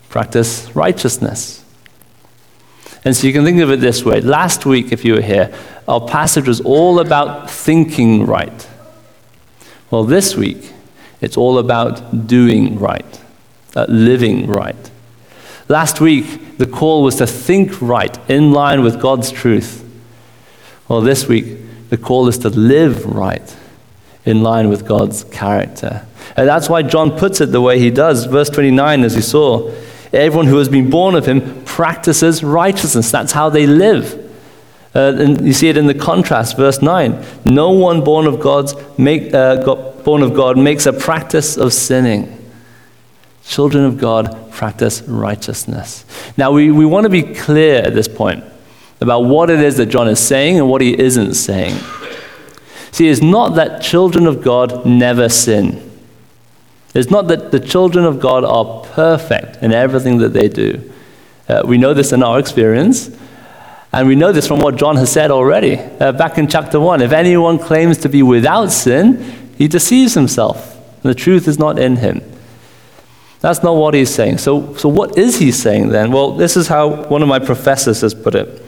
practice 0.08 0.70
righteousness. 0.76 1.64
And 3.04 3.16
so 3.16 3.26
you 3.26 3.32
can 3.32 3.44
think 3.44 3.60
of 3.60 3.70
it 3.70 3.80
this 3.80 4.04
way. 4.04 4.20
Last 4.20 4.64
week, 4.64 4.92
if 4.92 5.04
you 5.04 5.14
were 5.14 5.20
here, 5.22 5.52
our 5.88 6.00
passage 6.06 6.46
was 6.46 6.60
all 6.60 7.00
about 7.00 7.50
thinking 7.50 8.26
right. 8.26 8.68
Well, 9.90 10.04
this 10.04 10.36
week, 10.36 10.72
it's 11.20 11.36
all 11.36 11.58
about 11.58 12.28
doing 12.28 12.78
right, 12.78 13.20
uh, 13.74 13.86
living 13.88 14.46
right. 14.46 14.90
Last 15.68 16.00
week, 16.00 16.58
the 16.58 16.66
call 16.66 17.02
was 17.02 17.16
to 17.16 17.26
think 17.26 17.82
right, 17.82 18.16
in 18.30 18.52
line 18.52 18.82
with 18.82 19.00
God's 19.00 19.32
truth. 19.32 19.84
Well, 20.86 21.00
this 21.00 21.26
week, 21.26 21.88
the 21.88 21.96
call 21.96 22.28
is 22.28 22.38
to 22.38 22.50
live 22.50 23.04
right, 23.04 23.56
in 24.24 24.42
line 24.42 24.68
with 24.68 24.86
God's 24.86 25.24
character. 25.24 26.06
And 26.36 26.48
that's 26.48 26.68
why 26.68 26.82
John 26.82 27.18
puts 27.18 27.40
it 27.40 27.46
the 27.46 27.60
way 27.60 27.78
he 27.78 27.90
does. 27.90 28.26
Verse 28.26 28.48
29, 28.48 29.04
as 29.04 29.16
you 29.16 29.22
saw, 29.22 29.70
everyone 30.12 30.46
who 30.46 30.58
has 30.58 30.68
been 30.68 30.90
born 30.90 31.14
of 31.14 31.26
him 31.26 31.64
practices 31.64 32.42
righteousness. 32.44 33.10
That's 33.10 33.32
how 33.32 33.50
they 33.50 33.66
live. 33.66 34.18
Uh, 34.94 35.14
and 35.16 35.46
you 35.46 35.52
see 35.52 35.68
it 35.68 35.76
in 35.76 35.86
the 35.86 35.94
contrast, 35.94 36.56
verse 36.56 36.82
9. 36.82 37.24
No 37.46 37.70
one 37.70 38.04
born 38.04 38.26
of, 38.26 38.40
God's 38.40 38.74
make, 38.98 39.32
uh, 39.32 39.56
born 40.04 40.22
of 40.22 40.34
God 40.34 40.58
makes 40.58 40.86
a 40.86 40.92
practice 40.92 41.56
of 41.56 41.72
sinning. 41.72 42.38
Children 43.44 43.84
of 43.84 43.98
God 43.98 44.52
practice 44.52 45.02
righteousness. 45.02 46.04
Now, 46.36 46.52
we, 46.52 46.70
we 46.70 46.86
want 46.86 47.04
to 47.04 47.10
be 47.10 47.22
clear 47.22 47.82
at 47.82 47.94
this 47.94 48.06
point 48.06 48.44
about 49.00 49.20
what 49.20 49.50
it 49.50 49.60
is 49.60 49.78
that 49.78 49.86
John 49.86 50.08
is 50.08 50.20
saying 50.20 50.58
and 50.58 50.68
what 50.68 50.80
he 50.80 50.96
isn't 50.98 51.34
saying. 51.34 51.76
See, 52.92 53.08
it's 53.08 53.22
not 53.22 53.54
that 53.56 53.82
children 53.82 54.26
of 54.26 54.42
God 54.42 54.86
never 54.86 55.28
sin. 55.28 55.90
It's 56.94 57.10
not 57.10 57.26
that 57.28 57.50
the 57.50 57.58
children 57.58 58.04
of 58.04 58.20
God 58.20 58.44
are 58.44 58.84
perfect 58.92 59.62
in 59.62 59.72
everything 59.72 60.18
that 60.18 60.34
they 60.34 60.48
do. 60.48 60.92
Uh, 61.48 61.62
we 61.64 61.78
know 61.78 61.94
this 61.94 62.12
in 62.12 62.22
our 62.22 62.38
experience, 62.38 63.10
and 63.92 64.06
we 64.06 64.14
know 64.14 64.30
this 64.30 64.46
from 64.46 64.60
what 64.60 64.76
John 64.76 64.96
has 64.96 65.10
said 65.10 65.30
already 65.30 65.78
uh, 65.78 66.12
back 66.12 66.36
in 66.36 66.48
chapter 66.48 66.78
1. 66.78 67.00
If 67.00 67.12
anyone 67.12 67.58
claims 67.58 67.96
to 67.98 68.10
be 68.10 68.22
without 68.22 68.70
sin, 68.70 69.52
he 69.56 69.68
deceives 69.68 70.12
himself, 70.12 70.76
and 71.02 71.10
the 71.10 71.14
truth 71.14 71.48
is 71.48 71.58
not 71.58 71.78
in 71.78 71.96
him. 71.96 72.20
That's 73.40 73.62
not 73.62 73.74
what 73.74 73.94
he's 73.94 74.14
saying. 74.14 74.38
So, 74.38 74.74
so 74.76 74.88
what 74.88 75.18
is 75.18 75.38
he 75.38 75.50
saying 75.50 75.88
then? 75.88 76.12
Well, 76.12 76.36
this 76.36 76.56
is 76.56 76.68
how 76.68 77.04
one 77.06 77.22
of 77.22 77.28
my 77.28 77.38
professors 77.38 78.02
has 78.02 78.14
put 78.14 78.34
it. 78.34 78.62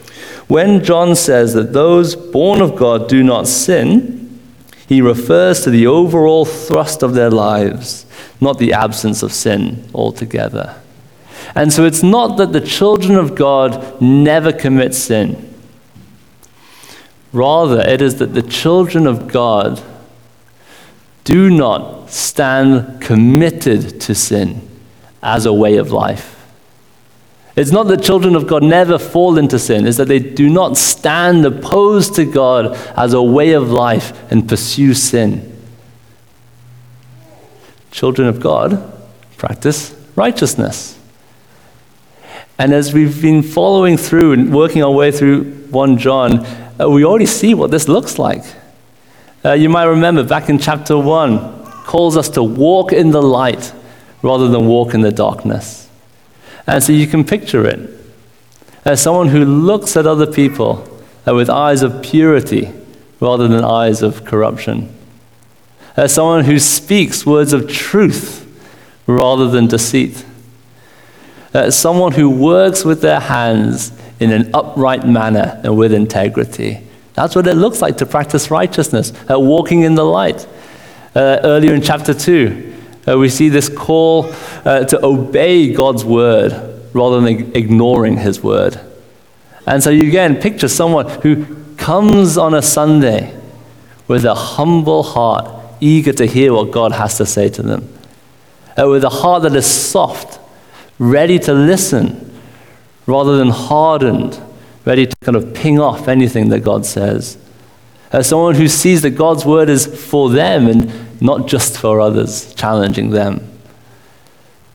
When 0.48 0.84
John 0.84 1.16
says 1.16 1.54
that 1.54 1.72
those 1.72 2.14
born 2.14 2.60
of 2.60 2.76
God 2.76 3.08
do 3.08 3.22
not 3.22 3.48
sin, 3.48 4.40
he 4.86 5.00
refers 5.00 5.62
to 5.62 5.70
the 5.70 5.86
overall 5.86 6.44
thrust 6.44 7.02
of 7.02 7.14
their 7.14 7.30
lives, 7.30 8.04
not 8.40 8.58
the 8.58 8.72
absence 8.72 9.22
of 9.22 9.32
sin 9.32 9.88
altogether. 9.94 10.80
And 11.54 11.72
so 11.72 11.84
it's 11.84 12.02
not 12.02 12.36
that 12.36 12.52
the 12.52 12.60
children 12.60 13.16
of 13.16 13.34
God 13.34 14.00
never 14.00 14.52
commit 14.52 14.94
sin. 14.94 15.54
Rather, 17.32 17.80
it 17.80 18.00
is 18.00 18.16
that 18.16 18.34
the 18.34 18.42
children 18.42 19.06
of 19.06 19.28
God 19.28 19.82
do 21.24 21.50
not 21.50 22.10
stand 22.10 23.00
committed 23.00 24.00
to 24.02 24.14
sin 24.14 24.68
as 25.22 25.46
a 25.46 25.52
way 25.52 25.76
of 25.76 25.90
life. 25.90 26.43
It's 27.56 27.70
not 27.70 27.86
that 27.88 28.02
children 28.02 28.34
of 28.34 28.48
God 28.48 28.64
never 28.64 28.98
fall 28.98 29.38
into 29.38 29.58
sin, 29.58 29.86
it's 29.86 29.98
that 29.98 30.08
they 30.08 30.18
do 30.18 30.50
not 30.50 30.76
stand 30.76 31.46
opposed 31.46 32.16
to 32.16 32.24
God 32.24 32.76
as 32.96 33.12
a 33.12 33.22
way 33.22 33.52
of 33.52 33.70
life 33.70 34.30
and 34.32 34.48
pursue 34.48 34.94
sin. 34.94 35.52
Children 37.92 38.26
of 38.26 38.40
God 38.40 38.92
practice 39.36 39.94
righteousness. 40.16 40.98
And 42.58 42.72
as 42.72 42.92
we've 42.92 43.20
been 43.20 43.42
following 43.42 43.96
through 43.96 44.32
and 44.32 44.54
working 44.54 44.82
our 44.82 44.90
way 44.90 45.12
through 45.12 45.44
1 45.70 45.98
John, 45.98 46.44
uh, 46.80 46.88
we 46.88 47.04
already 47.04 47.26
see 47.26 47.54
what 47.54 47.70
this 47.70 47.88
looks 47.88 48.18
like. 48.18 48.44
Uh, 49.44 49.52
you 49.52 49.68
might 49.68 49.84
remember 49.84 50.24
back 50.24 50.48
in 50.48 50.58
chapter 50.58 50.98
1, 50.98 51.64
calls 51.84 52.16
us 52.16 52.28
to 52.30 52.42
walk 52.42 52.92
in 52.92 53.10
the 53.10 53.22
light 53.22 53.72
rather 54.22 54.48
than 54.48 54.66
walk 54.66 54.94
in 54.94 55.02
the 55.02 55.12
darkness. 55.12 55.83
And 56.66 56.82
so 56.82 56.92
you 56.92 57.06
can 57.06 57.24
picture 57.24 57.66
it 57.66 57.90
as 58.84 59.00
someone 59.00 59.28
who 59.28 59.44
looks 59.44 59.96
at 59.96 60.06
other 60.06 60.30
people 60.30 60.88
with 61.26 61.48
eyes 61.48 61.82
of 61.82 62.02
purity 62.02 62.72
rather 63.20 63.48
than 63.48 63.64
eyes 63.64 64.02
of 64.02 64.24
corruption. 64.24 64.94
As 65.96 66.12
someone 66.12 66.44
who 66.44 66.58
speaks 66.58 67.24
words 67.24 67.52
of 67.52 67.68
truth 67.68 68.42
rather 69.06 69.48
than 69.48 69.66
deceit. 69.66 70.24
As 71.52 71.78
someone 71.78 72.12
who 72.12 72.28
works 72.28 72.84
with 72.84 73.00
their 73.00 73.20
hands 73.20 73.92
in 74.20 74.32
an 74.32 74.50
upright 74.54 75.06
manner 75.06 75.60
and 75.62 75.76
with 75.76 75.92
integrity. 75.92 76.80
That's 77.14 77.36
what 77.36 77.46
it 77.46 77.54
looks 77.54 77.80
like 77.80 77.98
to 77.98 78.06
practice 78.06 78.50
righteousness, 78.50 79.12
uh, 79.30 79.38
walking 79.38 79.82
in 79.82 79.94
the 79.94 80.04
light. 80.04 80.46
Uh, 81.14 81.38
earlier 81.44 81.74
in 81.74 81.80
chapter 81.80 82.12
2, 82.12 82.73
uh, 83.06 83.18
we 83.18 83.28
see 83.28 83.48
this 83.48 83.68
call 83.68 84.32
uh, 84.64 84.84
to 84.84 85.04
obey 85.04 85.72
God's 85.72 86.04
word 86.04 86.52
rather 86.92 87.20
than 87.20 87.54
ignoring 87.54 88.18
his 88.18 88.42
word. 88.42 88.80
And 89.66 89.82
so 89.82 89.90
you 89.90 90.06
again 90.08 90.40
picture 90.40 90.68
someone 90.68 91.08
who 91.20 91.46
comes 91.76 92.38
on 92.38 92.54
a 92.54 92.62
Sunday 92.62 93.38
with 94.06 94.24
a 94.24 94.34
humble 94.34 95.02
heart, 95.02 95.50
eager 95.80 96.12
to 96.12 96.26
hear 96.26 96.52
what 96.52 96.70
God 96.70 96.92
has 96.92 97.16
to 97.18 97.26
say 97.26 97.48
to 97.50 97.62
them, 97.62 97.88
uh, 98.78 98.88
with 98.88 99.04
a 99.04 99.10
heart 99.10 99.42
that 99.42 99.54
is 99.54 99.66
soft, 99.66 100.38
ready 100.98 101.38
to 101.40 101.52
listen, 101.52 102.32
rather 103.06 103.36
than 103.36 103.48
hardened, 103.48 104.40
ready 104.84 105.06
to 105.06 105.16
kind 105.22 105.36
of 105.36 105.54
ping 105.54 105.80
off 105.80 106.08
anything 106.08 106.50
that 106.50 106.60
God 106.60 106.84
says. 106.86 107.38
As 108.12 108.28
someone 108.28 108.54
who 108.54 108.68
sees 108.68 109.02
that 109.02 109.10
God's 109.10 109.44
word 109.44 109.68
is 109.68 109.86
for 109.86 110.30
them 110.30 110.68
and 110.68 111.13
not 111.24 111.46
just 111.46 111.78
for 111.78 112.00
others, 112.00 112.54
challenging 112.54 113.08
them. 113.08 113.50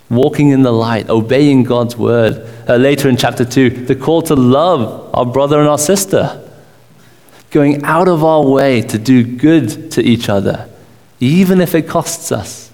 Walking 0.09 0.49
in 0.49 0.63
the 0.63 0.71
light, 0.71 1.07
obeying 1.07 1.61
God's 1.61 1.95
word. 1.95 2.49
Uh, 2.67 2.75
later 2.75 3.07
in 3.07 3.17
chapter 3.17 3.45
2, 3.45 3.85
the 3.85 3.95
call 3.95 4.23
to 4.23 4.35
love 4.35 5.13
our 5.13 5.27
brother 5.27 5.59
and 5.59 5.69
our 5.69 5.77
sister. 5.77 6.43
Going 7.51 7.83
out 7.83 8.07
of 8.07 8.23
our 8.23 8.43
way 8.43 8.81
to 8.81 8.97
do 8.97 9.23
good 9.23 9.91
to 9.91 10.01
each 10.01 10.27
other, 10.27 10.67
even 11.19 11.61
if 11.61 11.75
it 11.75 11.87
costs 11.87 12.31
us. 12.31 12.71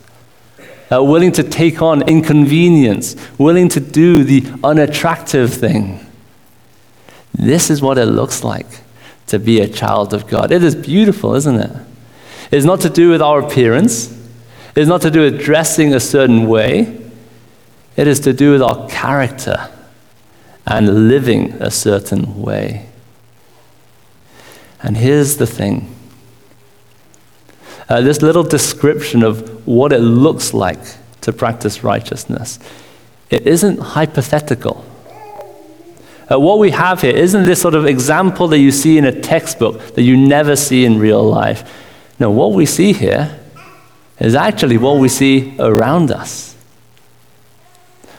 Uh, 0.89 1.03
willing 1.03 1.33
to 1.33 1.43
take 1.43 1.81
on 1.81 2.07
inconvenience, 2.07 3.17
willing 3.37 3.67
to 3.67 3.81
do 3.81 4.23
the 4.23 4.57
unattractive 4.63 5.53
thing. 5.53 5.99
This 7.33 7.69
is 7.69 7.81
what 7.81 7.97
it 7.97 8.05
looks 8.05 8.41
like 8.41 8.67
to 9.27 9.37
be 9.37 9.59
a 9.59 9.67
child 9.67 10.13
of 10.13 10.27
God. 10.27 10.53
It 10.53 10.63
is 10.63 10.75
beautiful, 10.75 11.35
isn't 11.35 11.59
it? 11.59 11.75
It's 12.51 12.65
not 12.65 12.81
to 12.81 12.89
do 12.89 13.09
with 13.09 13.21
our 13.21 13.39
appearance, 13.39 14.11
it's 14.75 14.87
not 14.87 15.01
to 15.01 15.11
do 15.11 15.21
with 15.21 15.41
dressing 15.41 15.93
a 15.93 15.99
certain 15.99 16.47
way. 16.47 17.01
It 17.95 18.07
is 18.07 18.19
to 18.21 18.33
do 18.33 18.51
with 18.51 18.61
our 18.61 18.87
character 18.89 19.69
and 20.67 21.07
living 21.07 21.53
a 21.53 21.71
certain 21.71 22.41
way. 22.41 22.89
And 24.83 24.97
here's 24.97 25.37
the 25.37 25.47
thing 25.47 25.95
uh, 27.87 28.01
this 28.01 28.21
little 28.21 28.43
description 28.43 29.23
of 29.23 29.65
what 29.67 29.93
it 29.93 29.99
looks 29.99 30.53
like 30.53 30.79
to 31.21 31.31
practice 31.31 31.83
righteousness, 31.83 32.59
it 33.29 33.47
isn't 33.47 33.79
hypothetical. 33.79 34.85
Uh, 36.31 36.39
what 36.39 36.57
we 36.57 36.71
have 36.71 37.01
here 37.01 37.15
isn't 37.15 37.43
this 37.43 37.61
sort 37.61 37.75
of 37.75 37.85
example 37.85 38.47
that 38.47 38.57
you 38.57 38.71
see 38.71 38.97
in 38.97 39.05
a 39.05 39.21
textbook 39.21 39.79
that 39.93 40.01
you 40.01 40.17
never 40.17 40.55
see 40.55 40.83
in 40.83 40.97
real 40.97 41.23
life. 41.23 41.84
No, 42.19 42.31
what 42.31 42.53
we 42.53 42.65
see 42.65 42.93
here 42.93 43.39
is 44.19 44.35
actually 44.35 44.77
what 44.77 44.99
we 44.99 45.09
see 45.09 45.55
around 45.59 46.11
us. 46.11 46.55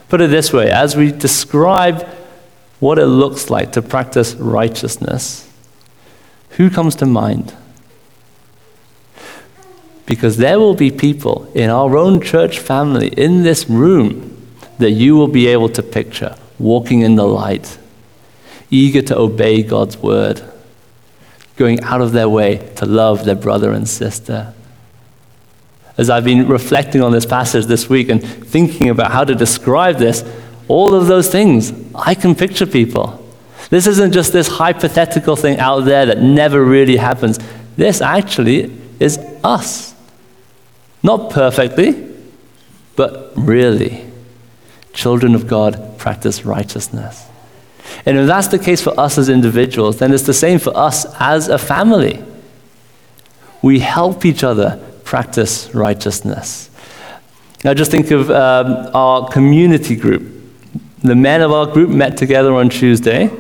Put 0.08 0.20
it 0.20 0.30
this 0.30 0.52
way 0.52 0.70
as 0.70 0.96
we 0.96 1.10
describe 1.10 2.06
what 2.78 2.98
it 2.98 3.06
looks 3.06 3.50
like 3.50 3.72
to 3.72 3.82
practice 3.82 4.34
righteousness, 4.34 5.50
who 6.50 6.70
comes 6.70 6.94
to 6.96 7.06
mind? 7.06 7.54
Because 10.04 10.36
there 10.36 10.58
will 10.58 10.74
be 10.74 10.90
people 10.90 11.50
in 11.54 11.70
our 11.70 11.96
own 11.96 12.20
church 12.20 12.58
family, 12.58 13.08
in 13.08 13.42
this 13.42 13.68
room, 13.68 14.32
that 14.78 14.92
you 14.92 15.16
will 15.16 15.28
be 15.28 15.46
able 15.48 15.70
to 15.70 15.82
picture 15.82 16.36
walking 16.58 17.00
in 17.00 17.16
the 17.16 17.26
light 17.26 17.78
eager 18.70 19.02
to 19.02 19.16
obey 19.16 19.62
God's 19.62 19.96
word, 19.96 20.42
going 21.56 21.80
out 21.82 22.00
of 22.00 22.12
their 22.12 22.28
way 22.28 22.58
to 22.76 22.86
love 22.86 23.24
their 23.24 23.34
brother 23.34 23.72
and 23.72 23.88
sister. 23.88 24.52
As 25.98 26.10
I've 26.10 26.24
been 26.24 26.46
reflecting 26.46 27.02
on 27.02 27.12
this 27.12 27.24
passage 27.24 27.66
this 27.66 27.88
week 27.88 28.10
and 28.10 28.22
thinking 28.22 28.90
about 28.90 29.12
how 29.12 29.24
to 29.24 29.34
describe 29.34 29.96
this, 29.96 30.24
all 30.68 30.94
of 30.94 31.06
those 31.06 31.30
things, 31.30 31.72
I 31.94 32.14
can 32.14 32.34
picture 32.34 32.66
people. 32.66 33.22
This 33.70 33.86
isn't 33.86 34.12
just 34.12 34.32
this 34.32 34.46
hypothetical 34.46 35.36
thing 35.36 35.58
out 35.58 35.80
there 35.80 36.06
that 36.06 36.20
never 36.20 36.62
really 36.62 36.96
happens. 36.96 37.38
This 37.76 38.00
actually 38.00 38.72
is 39.00 39.18
us. 39.42 39.94
Not 41.02 41.30
perfectly, 41.30 42.14
but 42.94 43.32
really. 43.36 44.04
Children 44.92 45.34
of 45.34 45.46
God 45.46 45.98
practice 45.98 46.44
righteousness. 46.44 47.26
And 48.04 48.18
if 48.18 48.26
that's 48.26 48.48
the 48.48 48.58
case 48.58 48.82
for 48.82 48.98
us 48.98 49.18
as 49.18 49.28
individuals, 49.28 49.98
then 49.98 50.12
it's 50.12 50.24
the 50.24 50.34
same 50.34 50.58
for 50.58 50.76
us 50.76 51.06
as 51.18 51.48
a 51.48 51.58
family. 51.58 52.22
We 53.62 53.80
help 53.80 54.24
each 54.24 54.44
other 54.44 54.80
practice 55.04 55.74
righteousness. 55.74 56.70
Now, 57.64 57.74
just 57.74 57.90
think 57.90 58.10
of 58.10 58.30
um, 58.30 58.90
our 58.94 59.28
community 59.28 59.96
group. 59.96 60.22
The 61.02 61.14
men 61.14 61.40
of 61.42 61.52
our 61.52 61.66
group 61.66 61.90
met 61.90 62.16
together 62.16 62.52
on 62.54 62.68
Tuesday. 62.68 63.30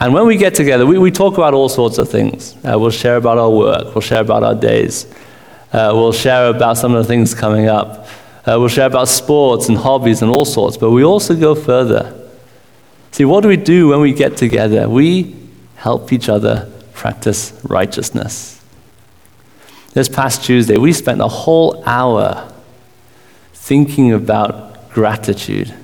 And 0.00 0.14
when 0.14 0.26
we 0.26 0.36
get 0.36 0.54
together, 0.54 0.86
we, 0.86 0.98
we 0.98 1.10
talk 1.10 1.34
about 1.34 1.54
all 1.54 1.68
sorts 1.68 1.98
of 1.98 2.08
things. 2.08 2.54
Uh, 2.64 2.78
we'll 2.78 2.90
share 2.90 3.16
about 3.16 3.38
our 3.38 3.50
work, 3.50 3.94
we'll 3.94 4.00
share 4.00 4.20
about 4.20 4.44
our 4.44 4.54
days, 4.54 5.06
uh, 5.72 5.90
we'll 5.92 6.12
share 6.12 6.48
about 6.48 6.76
some 6.76 6.94
of 6.94 7.04
the 7.04 7.08
things 7.08 7.34
coming 7.34 7.66
up, 7.66 8.06
uh, 8.46 8.56
we'll 8.58 8.68
share 8.68 8.86
about 8.86 9.08
sports 9.08 9.68
and 9.68 9.76
hobbies 9.76 10.22
and 10.22 10.30
all 10.30 10.44
sorts. 10.44 10.76
But 10.76 10.90
we 10.90 11.04
also 11.04 11.34
go 11.34 11.54
further. 11.54 12.17
See, 13.12 13.24
what 13.24 13.42
do 13.42 13.48
we 13.48 13.56
do 13.56 13.88
when 13.88 14.00
we 14.00 14.12
get 14.12 14.36
together? 14.36 14.88
We 14.88 15.34
help 15.76 16.12
each 16.12 16.28
other 16.28 16.70
practice 16.92 17.58
righteousness. 17.64 18.62
This 19.92 20.08
past 20.08 20.44
Tuesday, 20.44 20.76
we 20.76 20.92
spent 20.92 21.20
a 21.20 21.28
whole 21.28 21.82
hour 21.86 22.52
thinking 23.52 24.12
about 24.12 24.90
gratitude. 24.90 25.74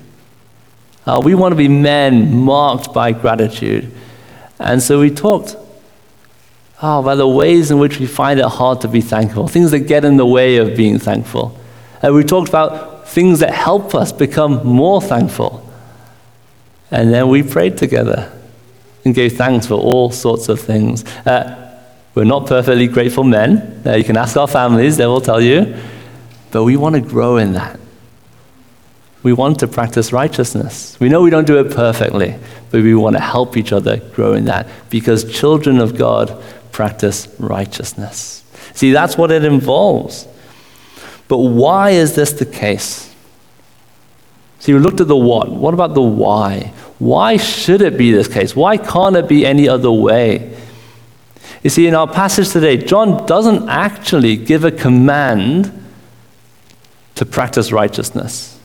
Uh, 1.06 1.20
we 1.22 1.34
want 1.34 1.52
to 1.52 1.56
be 1.56 1.68
men 1.68 2.34
marked 2.34 2.92
by 2.92 3.12
gratitude. 3.12 3.92
And 4.58 4.82
so 4.82 5.00
we 5.00 5.10
talked 5.10 5.56
oh, 6.82 7.00
about 7.00 7.16
the 7.16 7.28
ways 7.28 7.70
in 7.70 7.78
which 7.78 7.98
we 7.98 8.06
find 8.06 8.40
it 8.40 8.46
hard 8.46 8.80
to 8.82 8.88
be 8.88 9.00
thankful, 9.00 9.48
things 9.48 9.70
that 9.70 9.80
get 9.80 10.04
in 10.04 10.16
the 10.16 10.26
way 10.26 10.56
of 10.56 10.76
being 10.76 10.98
thankful. 10.98 11.58
And 12.02 12.14
we 12.14 12.24
talked 12.24 12.48
about 12.48 13.08
things 13.08 13.40
that 13.40 13.52
help 13.52 13.94
us 13.94 14.12
become 14.12 14.66
more 14.66 15.00
thankful. 15.00 15.63
And 16.90 17.12
then 17.12 17.28
we 17.28 17.42
prayed 17.42 17.76
together 17.76 18.32
and 19.04 19.14
gave 19.14 19.36
thanks 19.36 19.66
for 19.66 19.74
all 19.74 20.10
sorts 20.10 20.48
of 20.48 20.60
things. 20.60 21.04
Uh, 21.26 21.60
we're 22.14 22.24
not 22.24 22.46
perfectly 22.46 22.86
grateful 22.86 23.24
men. 23.24 23.82
Uh, 23.84 23.94
you 23.94 24.04
can 24.04 24.16
ask 24.16 24.36
our 24.36 24.46
families, 24.46 24.96
they 24.96 25.06
will 25.06 25.20
tell 25.20 25.40
you. 25.40 25.76
But 26.52 26.64
we 26.64 26.76
want 26.76 26.94
to 26.94 27.00
grow 27.00 27.36
in 27.36 27.52
that. 27.54 27.80
We 29.24 29.32
want 29.32 29.58
to 29.60 29.66
practice 29.66 30.12
righteousness. 30.12 30.98
We 31.00 31.08
know 31.08 31.22
we 31.22 31.30
don't 31.30 31.46
do 31.46 31.58
it 31.58 31.74
perfectly, 31.74 32.36
but 32.70 32.82
we 32.82 32.94
want 32.94 33.16
to 33.16 33.22
help 33.22 33.56
each 33.56 33.72
other 33.72 33.96
grow 33.96 34.34
in 34.34 34.44
that 34.44 34.68
because 34.90 35.24
children 35.24 35.80
of 35.80 35.96
God 35.96 36.42
practice 36.72 37.28
righteousness. 37.38 38.44
See, 38.74 38.92
that's 38.92 39.16
what 39.16 39.30
it 39.30 39.44
involves. 39.44 40.28
But 41.26 41.38
why 41.38 41.90
is 41.90 42.14
this 42.14 42.32
the 42.32 42.44
case? 42.44 43.13
See, 44.64 44.72
we 44.72 44.78
looked 44.78 45.02
at 45.02 45.08
the 45.08 45.16
what. 45.16 45.50
What 45.50 45.74
about 45.74 45.92
the 45.92 46.00
why? 46.00 46.72
Why 46.98 47.36
should 47.36 47.82
it 47.82 47.98
be 47.98 48.12
this 48.12 48.28
case? 48.28 48.56
Why 48.56 48.78
can't 48.78 49.14
it 49.14 49.28
be 49.28 49.44
any 49.44 49.68
other 49.68 49.92
way? 49.92 50.56
You 51.62 51.68
see, 51.68 51.86
in 51.86 51.94
our 51.94 52.06
passage 52.06 52.48
today, 52.48 52.78
John 52.78 53.26
doesn't 53.26 53.68
actually 53.68 54.36
give 54.36 54.64
a 54.64 54.70
command 54.70 55.70
to 57.16 57.26
practice 57.26 57.72
righteousness. 57.72 58.58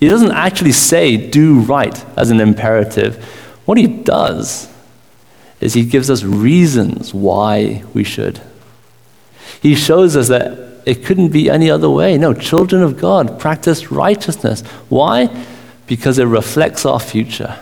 He 0.00 0.08
doesn't 0.08 0.32
actually 0.32 0.72
say, 0.72 1.16
do 1.16 1.60
right 1.60 2.04
as 2.18 2.32
an 2.32 2.40
imperative. 2.40 3.24
What 3.66 3.78
he 3.78 3.86
does 3.86 4.68
is 5.60 5.74
he 5.74 5.84
gives 5.84 6.10
us 6.10 6.24
reasons 6.24 7.14
why 7.14 7.84
we 7.94 8.02
should. 8.02 8.40
He 9.62 9.76
shows 9.76 10.16
us 10.16 10.26
that 10.26 10.69
it 10.86 11.04
couldn't 11.04 11.28
be 11.28 11.50
any 11.50 11.70
other 11.70 11.90
way. 11.90 12.16
No, 12.18 12.32
children 12.32 12.82
of 12.82 12.98
God 12.98 13.38
practice 13.38 13.90
righteousness. 13.90 14.62
Why? 14.88 15.44
Because 15.86 16.18
it 16.18 16.24
reflects 16.24 16.86
our 16.86 17.00
future. 17.00 17.58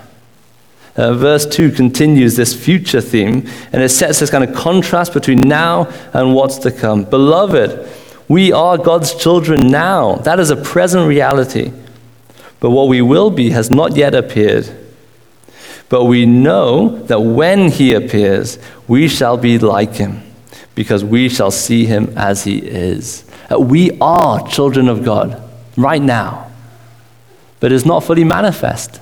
Uh, 0.96 1.14
verse 1.14 1.46
2 1.46 1.70
continues 1.70 2.36
this 2.36 2.54
future 2.54 3.00
theme, 3.00 3.46
and 3.72 3.82
it 3.82 3.88
sets 3.88 4.18
this 4.18 4.30
kind 4.30 4.42
of 4.42 4.54
contrast 4.54 5.12
between 5.12 5.38
now 5.38 5.84
and 6.12 6.34
what's 6.34 6.58
to 6.58 6.72
come. 6.72 7.04
Beloved, 7.04 7.88
we 8.26 8.52
are 8.52 8.76
God's 8.76 9.14
children 9.14 9.68
now. 9.68 10.16
That 10.16 10.40
is 10.40 10.50
a 10.50 10.56
present 10.56 11.08
reality. 11.08 11.72
But 12.60 12.70
what 12.70 12.88
we 12.88 13.00
will 13.00 13.30
be 13.30 13.50
has 13.50 13.70
not 13.70 13.96
yet 13.96 14.14
appeared. 14.14 14.68
But 15.88 16.04
we 16.04 16.26
know 16.26 16.98
that 17.04 17.20
when 17.20 17.70
he 17.70 17.94
appears, 17.94 18.58
we 18.88 19.08
shall 19.08 19.36
be 19.36 19.58
like 19.58 19.94
him 19.94 20.27
because 20.78 21.04
we 21.04 21.28
shall 21.28 21.50
see 21.50 21.86
him 21.86 22.12
as 22.14 22.44
he 22.44 22.58
is. 22.58 23.24
Uh, 23.50 23.58
we 23.58 23.90
are 24.00 24.46
children 24.46 24.86
of 24.86 25.02
God 25.02 25.42
right 25.76 26.00
now, 26.00 26.52
but 27.58 27.72
it's 27.72 27.84
not 27.84 28.04
fully 28.04 28.22
manifest. 28.22 29.00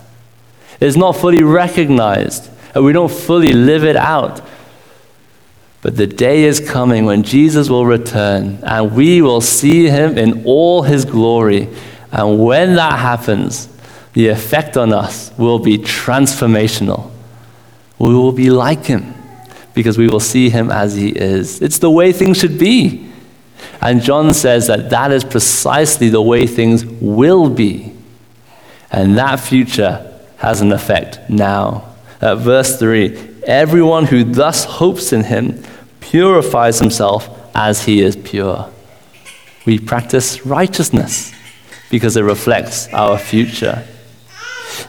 It's 0.81 0.97
not 0.97 1.17
fully 1.17 1.43
recognized, 1.43 2.49
and 2.75 2.83
we 2.83 2.95
don't 2.95 3.13
fully 3.13 3.53
live 3.53 3.85
it 3.85 3.95
out. 3.95 4.41
But 5.83 5.99
the 5.99 6.07
day 6.07 6.45
is 6.45 6.61
coming 6.61 7.05
when 7.05 7.23
Jesus 7.23 7.69
will 7.69 7.85
return, 7.85 8.59
and 8.63 8.97
we 8.97 9.21
will 9.21 9.43
see 9.43 9.87
him 9.91 10.17
in 10.17 10.47
all 10.47 10.81
his 10.81 11.05
glory. 11.05 11.69
And 12.11 12.43
when 12.43 12.77
that 12.77 12.99
happens, 12.99 13.69
the 14.15 14.29
effect 14.29 14.79
on 14.79 14.95
us 14.95 15.31
will 15.37 15.59
be 15.59 15.77
transformational. 15.77 17.11
We 17.99 18.15
will 18.15 18.33
be 18.33 18.49
like 18.49 18.87
him 18.87 19.13
because 19.77 19.99
we 19.99 20.09
will 20.09 20.21
see 20.21 20.49
him 20.49 20.71
as 20.71 20.95
he 20.95 21.11
is. 21.11 21.61
It's 21.61 21.79
the 21.79 21.91
way 21.91 22.11
things 22.11 22.39
should 22.39 22.59
be. 22.59 23.07
And 23.83 24.03
John 24.03 24.33
says 24.33 24.69
that 24.69 24.89
that 24.89 25.13
is 25.13 25.23
precisely 25.23 26.09
the 26.09 26.23
way 26.23 26.47
things 26.47 26.85
will 26.85 27.51
be. 27.51 27.93
And 28.91 29.19
that 29.19 29.37
future 29.37 30.19
has 30.39 30.63
an 30.63 30.73
effect 30.73 31.29
now. 31.29 31.95
At 32.23 32.39
verse 32.39 32.79
3 32.79 33.35
Everyone 33.45 34.07
who 34.07 34.25
thus 34.25 34.65
hopes 34.65 35.13
in 35.13 35.25
him 35.25 35.63
purifies 36.01 36.79
himself 36.79 37.29
as 37.55 37.85
he 37.85 38.01
is 38.01 38.17
pure. 38.17 38.71
We 39.67 39.79
practice 39.79 40.47
righteousness 40.47 41.35
because 41.91 42.17
it 42.17 42.23
reflects 42.23 42.89
our 42.95 43.19
future. 43.19 43.87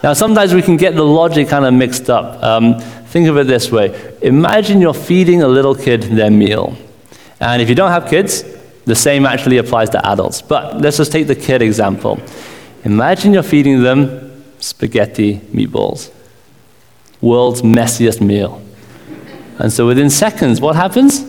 Now, 0.02 0.14
sometimes 0.14 0.54
we 0.54 0.62
can 0.62 0.76
get 0.76 0.94
the 0.94 1.04
logic 1.04 1.48
kind 1.48 1.64
of 1.64 1.74
mixed 1.74 2.08
up. 2.08 2.42
Um, 2.42 2.82
Think 3.08 3.26
of 3.28 3.38
it 3.38 3.46
this 3.46 3.72
way 3.72 4.14
Imagine 4.22 4.80
you're 4.80 4.94
feeding 4.94 5.42
a 5.42 5.48
little 5.48 5.74
kid 5.74 6.02
their 6.02 6.30
meal. 6.30 6.76
And 7.40 7.62
if 7.62 7.68
you 7.68 7.74
don't 7.74 7.90
have 7.90 8.08
kids, 8.08 8.44
the 8.84 8.96
same 8.96 9.26
actually 9.26 9.58
applies 9.58 9.90
to 9.90 10.06
adults. 10.06 10.42
But 10.42 10.80
let's 10.80 10.96
just 10.96 11.12
take 11.12 11.26
the 11.26 11.36
kid 11.36 11.62
example. 11.62 12.20
Imagine 12.84 13.32
you're 13.32 13.42
feeding 13.42 13.82
them 13.82 14.44
spaghetti 14.58 15.38
meatballs, 15.52 16.10
world's 17.20 17.62
messiest 17.62 18.20
meal. 18.20 18.62
And 19.58 19.72
so 19.72 19.86
within 19.86 20.10
seconds, 20.10 20.60
what 20.60 20.76
happens? 20.76 21.24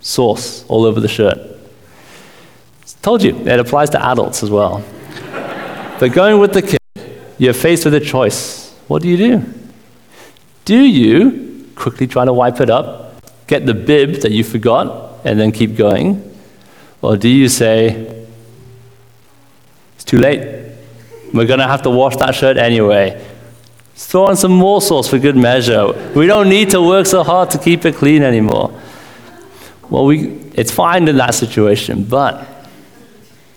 Sauce 0.00 0.64
all 0.68 0.84
over 0.84 1.00
the 1.00 1.08
shirt. 1.08 1.38
Told 3.02 3.22
you, 3.22 3.36
it 3.36 3.58
applies 3.58 3.90
to 3.90 4.04
adults 4.04 4.42
as 4.42 4.50
well. 4.50 4.82
but 5.98 6.12
going 6.12 6.38
with 6.38 6.52
the 6.52 6.62
kid, 6.62 6.78
you're 7.38 7.52
faced 7.52 7.84
with 7.84 7.94
a 7.94 8.00
choice. 8.00 8.72
What 8.86 9.02
do 9.02 9.08
you 9.08 9.16
do? 9.16 9.61
Do 10.64 10.78
you 10.78 11.68
quickly 11.74 12.06
try 12.06 12.24
to 12.24 12.32
wipe 12.32 12.60
it 12.60 12.70
up, 12.70 13.14
get 13.48 13.66
the 13.66 13.74
bib 13.74 14.20
that 14.22 14.30
you 14.30 14.44
forgot, 14.44 15.20
and 15.24 15.38
then 15.38 15.50
keep 15.50 15.76
going? 15.76 16.22
Or 17.00 17.16
do 17.16 17.28
you 17.28 17.48
say, 17.48 18.26
it's 19.96 20.04
too 20.04 20.18
late? 20.18 20.70
We're 21.34 21.46
going 21.46 21.58
to 21.58 21.66
have 21.66 21.82
to 21.82 21.90
wash 21.90 22.16
that 22.16 22.34
shirt 22.34 22.56
anyway. 22.56 23.26
Throw 23.94 24.26
on 24.26 24.36
some 24.36 24.52
more 24.52 24.80
sauce 24.80 25.08
for 25.08 25.18
good 25.18 25.36
measure. 25.36 25.92
We 26.14 26.26
don't 26.26 26.48
need 26.48 26.70
to 26.70 26.80
work 26.80 27.06
so 27.06 27.24
hard 27.24 27.50
to 27.50 27.58
keep 27.58 27.84
it 27.84 27.96
clean 27.96 28.22
anymore. 28.22 28.78
Well, 29.90 30.06
we, 30.06 30.28
it's 30.54 30.70
fine 30.70 31.08
in 31.08 31.16
that 31.16 31.34
situation, 31.34 32.04
but 32.04 32.46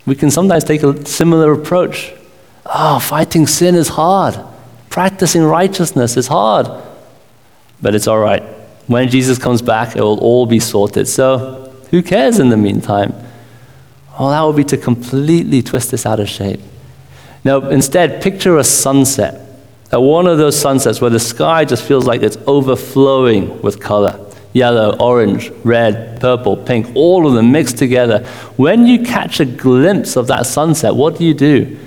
we 0.06 0.15
can 0.15 0.32
sometimes 0.32 0.63
take 0.63 0.82
a 0.84 1.06
similar 1.06 1.52
approach. 1.52 2.13
Oh, 2.65 3.00
fighting 3.00 3.46
sin 3.46 3.76
is 3.76 3.89
hard. 3.89 4.39
Practicing 4.89 5.44
righteousness 5.44 6.18
is 6.18 6.28
hard 6.28 6.68
but 7.82 7.96
it's 7.96 8.08
all 8.08 8.20
right. 8.20 8.44
When 8.88 9.10
Jesus 9.10 9.38
comes 9.38 9.62
back, 9.62 9.96
it 9.96 10.02
will 10.02 10.20
all 10.20 10.46
be 10.46 10.60
sorted. 10.60 11.08
So, 11.08 11.74
who 11.92 12.04
cares 12.04 12.40
in 12.40 12.50
the 12.50 12.58
meantime? 12.58 13.14
Well, 14.20 14.30
that 14.30 14.42
would 14.42 14.56
be 14.56 14.64
to 14.66 14.78
completely 14.78 15.62
twist 15.62 15.92
this 15.92 16.06
out 16.06 16.20
of 16.20 16.30
shape. 16.30 16.60
Now, 17.44 17.70
instead, 17.70 18.22
picture 18.22 18.58
a 18.58 18.64
sunset. 18.64 19.42
At 19.92 20.02
one 20.02 20.28
of 20.28 20.38
those 20.38 20.60
sunsets 20.60 21.00
where 21.00 21.10
the 21.10 21.20
sky 21.20 21.64
just 21.66 21.84
feels 21.84 22.06
like 22.06 22.22
it's 22.22 22.38
overflowing 22.48 23.62
with 23.62 23.80
color 23.80 24.20
yellow, 24.54 24.96
orange, 25.02 25.52
red, 25.66 26.18
purple, 26.22 26.56
pink, 26.56 26.88
all 26.96 27.28
of 27.28 27.34
them 27.34 27.52
mixed 27.52 27.78
together. 27.78 28.26
When 28.56 28.88
you 28.88 29.04
catch 29.04 29.42
a 29.42 29.46
glimpse 29.46 30.16
of 30.16 30.28
that 30.28 30.46
sunset, 30.46 30.96
what 30.96 31.18
do 31.18 31.26
you 31.26 31.34
do? 31.34 31.78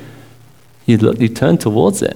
You, 0.85 0.98
look, 0.98 1.18
you 1.18 1.31
turn 1.31 1.57
towards 1.57 2.03
it 2.03 2.14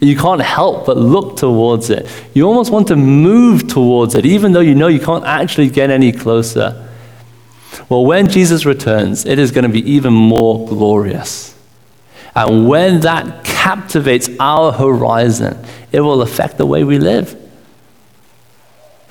You 0.00 0.16
can't 0.16 0.40
help 0.40 0.86
but 0.86 0.96
look 0.96 1.36
towards 1.36 1.90
it. 1.90 2.08
You 2.32 2.46
almost 2.46 2.70
want 2.70 2.88
to 2.88 2.96
move 2.96 3.66
towards 3.66 4.14
it, 4.14 4.24
even 4.24 4.52
though 4.52 4.60
you 4.60 4.74
know 4.74 4.86
you 4.86 5.00
can't 5.00 5.24
actually 5.24 5.68
get 5.68 5.90
any 5.90 6.12
closer. 6.12 6.88
Well, 7.88 8.04
when 8.04 8.28
Jesus 8.28 8.64
returns, 8.64 9.24
it 9.24 9.38
is 9.38 9.50
going 9.50 9.64
to 9.64 9.68
be 9.68 9.90
even 9.90 10.12
more 10.12 10.66
glorious. 10.68 11.54
And 12.34 12.68
when 12.68 13.00
that 13.00 13.44
captivates 13.44 14.28
our 14.38 14.72
horizon, 14.72 15.58
it 15.90 16.00
will 16.00 16.22
affect 16.22 16.58
the 16.58 16.66
way 16.66 16.84
we 16.84 16.98
live. 16.98 17.36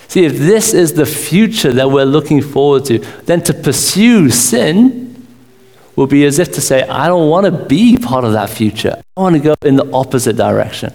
See, 0.07 0.23
if 0.23 0.37
this 0.37 0.73
is 0.73 0.93
the 0.93 1.05
future 1.05 1.73
that 1.73 1.91
we're 1.91 2.05
looking 2.05 2.41
forward 2.41 2.85
to, 2.85 2.99
then 3.25 3.41
to 3.43 3.53
pursue 3.53 4.29
sin 4.29 5.06
will 5.97 6.07
be 6.07 6.23
as 6.25 6.39
if 6.39 6.53
to 6.53 6.61
say, 6.61 6.87
I 6.87 7.07
don't 7.07 7.29
want 7.29 7.45
to 7.47 7.51
be 7.51 7.97
part 7.97 8.23
of 8.23 8.31
that 8.33 8.49
future. 8.49 9.01
I 9.17 9.21
want 9.21 9.35
to 9.35 9.41
go 9.41 9.55
in 9.63 9.75
the 9.75 9.91
opposite 9.91 10.37
direction. 10.37 10.93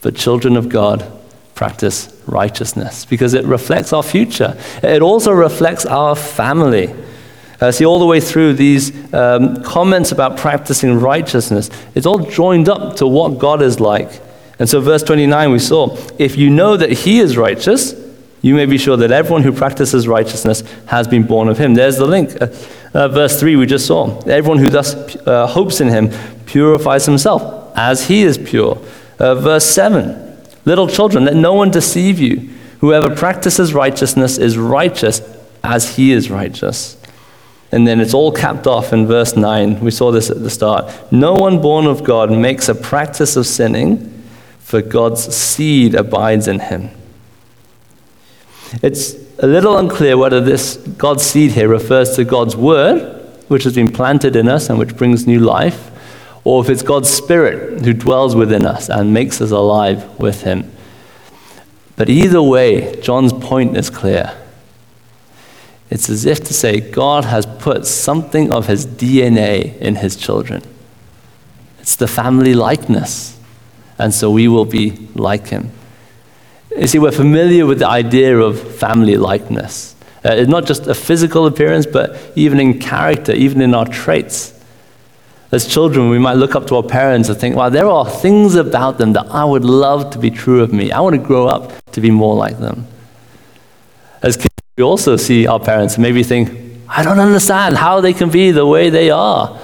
But 0.00 0.16
children 0.16 0.56
of 0.56 0.68
God 0.68 1.06
practice 1.54 2.10
righteousness 2.26 3.04
because 3.04 3.34
it 3.34 3.44
reflects 3.44 3.92
our 3.92 4.02
future. 4.02 4.58
It 4.82 5.02
also 5.02 5.30
reflects 5.30 5.84
our 5.86 6.16
family. 6.16 6.92
Uh, 7.60 7.70
see, 7.70 7.84
all 7.84 7.98
the 7.98 8.06
way 8.06 8.18
through 8.18 8.54
these 8.54 8.92
um, 9.14 9.62
comments 9.62 10.10
about 10.10 10.38
practicing 10.38 10.98
righteousness, 10.98 11.70
it's 11.94 12.06
all 12.06 12.18
joined 12.18 12.68
up 12.68 12.96
to 12.96 13.06
what 13.06 13.38
God 13.38 13.62
is 13.62 13.78
like. 13.78 14.20
And 14.58 14.68
so, 14.68 14.80
verse 14.80 15.02
29, 15.02 15.52
we 15.52 15.58
saw 15.58 15.96
if 16.18 16.36
you 16.36 16.48
know 16.48 16.76
that 16.76 16.90
He 16.90 17.18
is 17.18 17.36
righteous, 17.36 17.94
you 18.40 18.54
may 18.54 18.66
be 18.66 18.78
sure 18.78 18.96
that 18.96 19.10
everyone 19.10 19.42
who 19.42 19.52
practices 19.52 20.06
righteousness 20.06 20.62
has 20.86 21.08
been 21.08 21.24
born 21.24 21.48
of 21.48 21.58
Him. 21.58 21.74
There's 21.74 21.96
the 21.96 22.06
link. 22.06 22.40
Uh, 22.40 22.48
uh, 22.94 23.08
verse 23.08 23.38
3, 23.40 23.56
we 23.56 23.66
just 23.66 23.86
saw. 23.86 24.20
Everyone 24.20 24.58
who 24.58 24.68
thus 24.68 24.94
uh, 25.26 25.46
hopes 25.46 25.80
in 25.80 25.88
Him 25.88 26.10
purifies 26.46 27.04
himself 27.04 27.72
as 27.76 28.06
He 28.06 28.22
is 28.22 28.38
pure. 28.38 28.78
Uh, 29.18 29.34
verse 29.34 29.64
7, 29.64 30.38
little 30.64 30.86
children, 30.86 31.24
let 31.24 31.34
no 31.34 31.54
one 31.54 31.70
deceive 31.70 32.18
you. 32.18 32.50
Whoever 32.78 33.14
practices 33.14 33.74
righteousness 33.74 34.38
is 34.38 34.56
righteous 34.56 35.20
as 35.62 35.96
He 35.96 36.12
is 36.12 36.30
righteous. 36.30 36.96
And 37.72 37.88
then 37.88 38.00
it's 38.00 38.14
all 38.14 38.30
capped 38.30 38.68
off 38.68 38.92
in 38.92 39.06
verse 39.08 39.36
9. 39.36 39.80
We 39.80 39.90
saw 39.90 40.12
this 40.12 40.30
at 40.30 40.40
the 40.42 40.50
start. 40.50 40.92
No 41.10 41.34
one 41.34 41.60
born 41.60 41.86
of 41.86 42.04
God 42.04 42.30
makes 42.30 42.68
a 42.68 42.74
practice 42.74 43.34
of 43.34 43.46
sinning, 43.46 44.22
for 44.60 44.80
God's 44.80 45.34
seed 45.34 45.96
abides 45.96 46.46
in 46.46 46.60
him. 46.60 46.90
It's 48.82 49.23
a 49.38 49.46
little 49.46 49.76
unclear 49.76 50.16
whether 50.16 50.40
this 50.40 50.76
God's 50.76 51.22
seed 51.22 51.52
here 51.52 51.68
refers 51.68 52.16
to 52.16 52.24
God's 52.24 52.56
word, 52.56 53.20
which 53.48 53.64
has 53.64 53.74
been 53.74 53.90
planted 53.90 54.36
in 54.36 54.48
us 54.48 54.68
and 54.70 54.78
which 54.78 54.96
brings 54.96 55.26
new 55.26 55.40
life, 55.40 55.90
or 56.44 56.62
if 56.62 56.70
it's 56.70 56.82
God's 56.82 57.10
spirit 57.10 57.84
who 57.84 57.92
dwells 57.92 58.36
within 58.36 58.64
us 58.64 58.88
and 58.88 59.12
makes 59.12 59.40
us 59.40 59.50
alive 59.50 60.18
with 60.18 60.42
him. 60.42 60.70
But 61.96 62.08
either 62.08 62.42
way, 62.42 63.00
John's 63.00 63.32
point 63.32 63.76
is 63.76 63.90
clear. 63.90 64.36
It's 65.90 66.10
as 66.10 66.24
if 66.24 66.42
to 66.44 66.54
say 66.54 66.80
God 66.80 67.24
has 67.24 67.46
put 67.46 67.86
something 67.86 68.52
of 68.52 68.66
his 68.66 68.86
DNA 68.86 69.76
in 69.78 69.96
his 69.96 70.16
children. 70.16 70.62
It's 71.80 71.96
the 71.96 72.08
family 72.08 72.54
likeness. 72.54 73.38
And 73.98 74.12
so 74.12 74.30
we 74.30 74.48
will 74.48 74.64
be 74.64 75.08
like 75.14 75.48
him. 75.48 75.70
You 76.76 76.88
see, 76.88 76.98
we're 76.98 77.12
familiar 77.12 77.66
with 77.66 77.78
the 77.78 77.88
idea 77.88 78.36
of 78.36 78.60
family 78.60 79.16
likeness. 79.16 79.94
Uh, 80.24 80.32
it's 80.32 80.50
not 80.50 80.66
just 80.66 80.86
a 80.86 80.94
physical 80.94 81.46
appearance, 81.46 81.86
but 81.86 82.18
even 82.34 82.58
in 82.58 82.80
character, 82.80 83.32
even 83.32 83.60
in 83.60 83.74
our 83.74 83.86
traits. 83.86 84.52
As 85.52 85.68
children, 85.68 86.08
we 86.08 86.18
might 86.18 86.34
look 86.34 86.56
up 86.56 86.66
to 86.68 86.76
our 86.76 86.82
parents 86.82 87.28
and 87.28 87.38
think, 87.38 87.54
wow, 87.54 87.68
there 87.68 87.86
are 87.86 88.08
things 88.08 88.56
about 88.56 88.98
them 88.98 89.12
that 89.12 89.26
I 89.26 89.44
would 89.44 89.64
love 89.64 90.10
to 90.10 90.18
be 90.18 90.30
true 90.30 90.62
of 90.62 90.72
me. 90.72 90.90
I 90.90 91.00
want 91.00 91.14
to 91.14 91.22
grow 91.22 91.46
up 91.46 91.72
to 91.92 92.00
be 92.00 92.10
more 92.10 92.34
like 92.34 92.58
them. 92.58 92.88
As 94.22 94.36
kids, 94.36 94.54
we 94.76 94.82
also 94.82 95.16
see 95.16 95.46
our 95.46 95.60
parents 95.60 95.94
and 95.94 96.02
maybe 96.02 96.24
think, 96.24 96.50
I 96.88 97.04
don't 97.04 97.20
understand 97.20 97.76
how 97.76 98.00
they 98.00 98.12
can 98.12 98.30
be 98.30 98.50
the 98.50 98.66
way 98.66 98.90
they 98.90 99.10
are. 99.10 99.60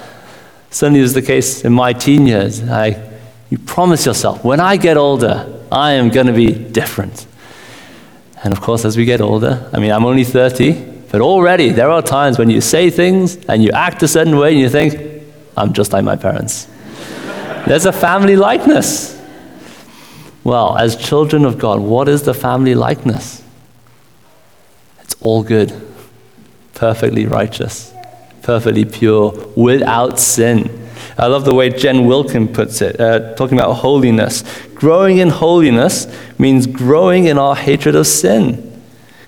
Certainly 0.69 1.01
was 1.01 1.13
the 1.13 1.21
case 1.21 1.65
in 1.65 1.73
my 1.73 1.91
teen 1.91 2.25
years. 2.25 2.63
I, 2.63 3.11
you 3.49 3.57
promise 3.57 4.05
yourself, 4.05 4.45
when 4.45 4.61
I 4.61 4.77
get 4.77 4.95
older, 4.95 5.60
I 5.71 5.93
am 5.93 6.09
going 6.09 6.27
to 6.27 6.33
be 6.33 6.51
different. 6.51 7.25
And 8.43 8.53
of 8.53 8.61
course, 8.61 8.85
as 8.85 8.97
we 8.97 9.05
get 9.05 9.21
older, 9.21 9.69
I 9.71 9.79
mean, 9.79 9.91
I'm 9.91 10.05
only 10.05 10.23
30, 10.23 10.73
but 11.11 11.21
already 11.21 11.69
there 11.69 11.89
are 11.89 12.01
times 12.01 12.37
when 12.37 12.49
you 12.49 12.61
say 12.61 12.89
things 12.89 13.37
and 13.45 13.63
you 13.63 13.71
act 13.71 14.03
a 14.03 14.07
certain 14.07 14.37
way 14.37 14.51
and 14.51 14.59
you 14.59 14.69
think, 14.69 15.23
I'm 15.55 15.73
just 15.73 15.93
like 15.93 16.03
my 16.03 16.15
parents. 16.15 16.67
There's 17.67 17.85
a 17.85 17.93
family 17.93 18.35
likeness. 18.35 19.19
Well, 20.43 20.77
as 20.77 20.95
children 20.95 21.45
of 21.45 21.59
God, 21.59 21.79
what 21.79 22.07
is 22.07 22.23
the 22.23 22.33
family 22.33 22.73
likeness? 22.73 23.43
It's 25.01 25.15
all 25.21 25.43
good, 25.43 25.71
perfectly 26.73 27.27
righteous, 27.27 27.93
perfectly 28.41 28.85
pure, 28.85 29.33
without 29.55 30.19
sin. 30.19 30.89
I 31.17 31.27
love 31.27 31.45
the 31.45 31.53
way 31.53 31.69
Jen 31.69 32.07
Wilkin 32.07 32.47
puts 32.47 32.81
it, 32.81 32.99
uh, 32.99 33.35
talking 33.35 33.59
about 33.59 33.73
holiness. 33.73 34.43
Growing 34.81 35.19
in 35.19 35.29
holiness 35.29 36.07
means 36.39 36.65
growing 36.65 37.25
in 37.25 37.37
our 37.37 37.55
hatred 37.55 37.93
of 37.93 38.07
sin. 38.07 38.81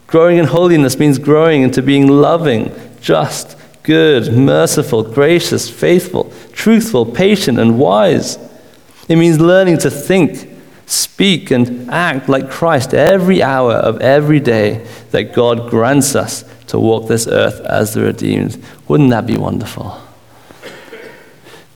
Growing 0.07 0.39
in 0.39 0.45
holiness 0.45 0.97
means 0.97 1.19
growing 1.19 1.61
into 1.61 1.83
being 1.83 2.07
loving, 2.07 2.73
just, 3.01 3.55
good, 3.83 4.33
merciful, 4.33 5.03
gracious, 5.03 5.69
faithful, 5.69 6.33
truthful, 6.53 7.05
patient, 7.05 7.59
and 7.59 7.77
wise. 7.77 8.39
It 9.07 9.17
means 9.17 9.39
learning 9.39 9.77
to 9.79 9.91
think 9.91 10.49
speak 10.87 11.51
and 11.51 11.87
act 11.91 12.27
like 12.27 12.49
Christ 12.49 12.95
every 12.95 13.43
hour 13.43 13.73
of 13.73 14.01
every 14.01 14.39
day 14.39 14.83
that 15.11 15.33
God 15.35 15.69
grants 15.69 16.15
us 16.15 16.45
to 16.65 16.79
walk 16.79 17.07
this 17.07 17.27
earth 17.27 17.59
as 17.59 17.93
the 17.93 18.01
redeemed. 18.01 18.59
Wouldn't 18.87 19.11
that 19.11 19.27
be 19.27 19.37
wonderful? 19.37 20.01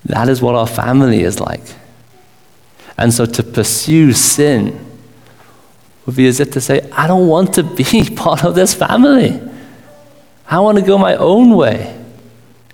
That 0.05 0.29
is 0.29 0.41
what 0.41 0.55
our 0.55 0.65
family 0.65 1.21
is 1.21 1.39
like. 1.39 1.61
And 2.97 3.13
so 3.13 3.25
to 3.25 3.43
pursue 3.43 4.13
sin 4.13 4.83
would 6.05 6.15
be 6.15 6.27
as 6.27 6.39
if 6.39 6.51
to 6.51 6.62
say, 6.62 6.89
I 6.91 7.05
don't 7.05 7.27
want 7.27 7.53
to 7.55 7.63
be 7.63 8.10
part 8.15 8.43
of 8.43 8.55
this 8.55 8.73
family. 8.73 9.39
I 10.49 10.60
want 10.60 10.77
to 10.77 10.83
go 10.83 10.97
my 10.97 11.15
own 11.15 11.55
way. 11.55 11.93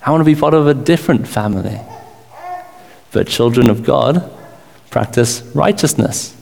I 0.01 0.11
want 0.11 0.21
to 0.21 0.25
be 0.25 0.35
part 0.35 0.53
of 0.53 0.67
a 0.67 0.73
different 0.73 1.27
family. 1.27 1.79
But 3.11 3.27
children 3.27 3.69
of 3.69 3.83
God, 3.83 4.31
practice 4.89 5.41
righteousness 5.53 6.35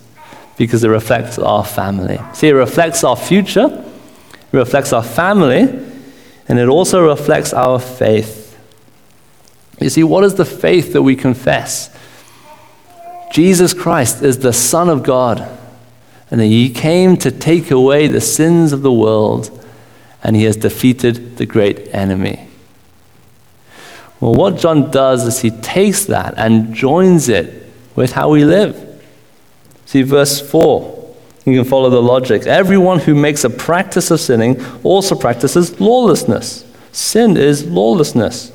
because 0.58 0.84
it 0.84 0.90
reflects 0.90 1.40
our 1.40 1.64
family. 1.64 2.20
See, 2.34 2.50
it 2.50 2.54
reflects 2.54 3.04
our 3.04 3.16
future, 3.16 3.68
it 3.68 4.58
reflects 4.58 4.94
our 4.94 5.04
family, 5.04 5.62
and 6.48 6.60
it 6.60 6.68
also 6.68 7.08
reflects 7.08 7.54
our 7.54 7.80
faith. 7.80 8.60
You 9.80 9.90
see, 9.90 10.04
what 10.04 10.24
is 10.24 10.36
the 10.36 10.46
faith 10.46 10.94
that 10.94 11.02
we 11.02 11.16
confess? 11.16 11.96
Jesus 13.32 13.74
Christ 13.74 14.22
is 14.22 14.40
the 14.40 14.54
Son 14.54 14.90
of 14.90 15.04
God, 15.04 15.58
and 16.30 16.40
that 16.40 16.46
He 16.46 16.70
came 16.70 17.18
to 17.18 17.32
take 17.32 17.72
away 17.72 18.08
the 18.08 18.22
sins 18.22 18.74
of 18.74 18.82
the 18.82 18.92
world, 18.92 19.66
and 20.24 20.36
He 20.36 20.44
has 20.44 20.58
defeated 20.58 21.38
the 21.38 21.46
great 21.46 21.94
enemy. 21.94 22.48
Well, 24.22 24.36
what 24.36 24.58
John 24.58 24.92
does 24.92 25.26
is 25.26 25.42
he 25.42 25.50
takes 25.50 26.06
that 26.06 26.36
and 26.38 26.76
joins 26.76 27.28
it 27.28 27.68
with 27.96 28.12
how 28.12 28.30
we 28.30 28.46
live. 28.46 29.04
See, 29.88 30.04
verse 30.04 30.40
4. 30.40 31.00
You 31.44 31.60
can 31.60 31.68
follow 31.68 31.90
the 31.90 32.02
logic. 32.02 32.46
Everyone 32.46 33.00
who 33.00 33.16
makes 33.16 33.44
a 33.44 33.50
practice 33.50 34.12
of 34.12 34.20
sinning 34.20 34.64
also 34.84 35.16
practices 35.16 35.82
lawlessness. 35.82 36.64
Sin 36.92 37.36
is 37.36 37.66
lawlessness. 37.66 38.52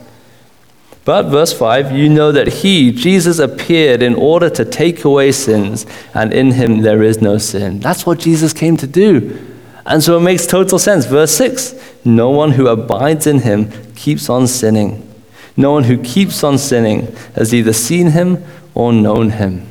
But, 1.07 1.27
verse 1.27 1.53
5, 1.53 1.93
you 1.93 2.09
know 2.09 2.33
that 2.33 2.49
he, 2.49 2.91
Jesus, 2.91 3.39
appeared 3.39 4.03
in 4.03 4.17
order 4.17 4.51
to 4.51 4.65
take 4.65 5.05
away 5.05 5.31
sins, 5.31 5.87
and 6.13 6.33
in 6.33 6.51
him 6.51 6.83
there 6.83 7.01
is 7.01 7.23
no 7.23 7.39
sin. 7.39 7.79
That's 7.79 8.05
what 8.05 8.19
Jesus 8.19 8.53
came 8.53 8.77
to 8.79 8.89
do. 8.89 9.39
And 9.87 10.03
so 10.03 10.17
it 10.17 10.23
makes 10.23 10.49
total 10.49 10.81
sense. 10.81 11.07
Verse 11.07 11.31
6 11.31 11.77
No 12.05 12.31
one 12.31 12.51
who 12.51 12.67
abides 12.67 13.29
in 13.29 13.39
him 13.39 13.71
keeps 13.95 14.29
on 14.29 14.49
sinning. 14.49 15.09
No 15.57 15.71
one 15.71 15.85
who 15.85 15.97
keeps 16.03 16.43
on 16.43 16.59
sinning 16.59 17.15
has 17.37 17.55
either 17.55 17.73
seen 17.73 18.09
him 18.09 18.45
or 18.75 18.93
known 18.93 19.31
him. 19.31 19.65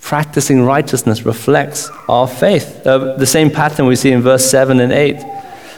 Practicing 0.00 0.64
righteousness 0.64 1.24
reflects 1.24 1.88
our 2.08 2.26
faith. 2.26 2.84
Uh, 2.84 3.16
the 3.16 3.26
same 3.26 3.48
pattern 3.48 3.86
we 3.86 3.94
see 3.94 4.10
in 4.10 4.22
verse 4.22 4.44
7 4.44 4.80
and 4.80 4.92
8. 4.92 5.24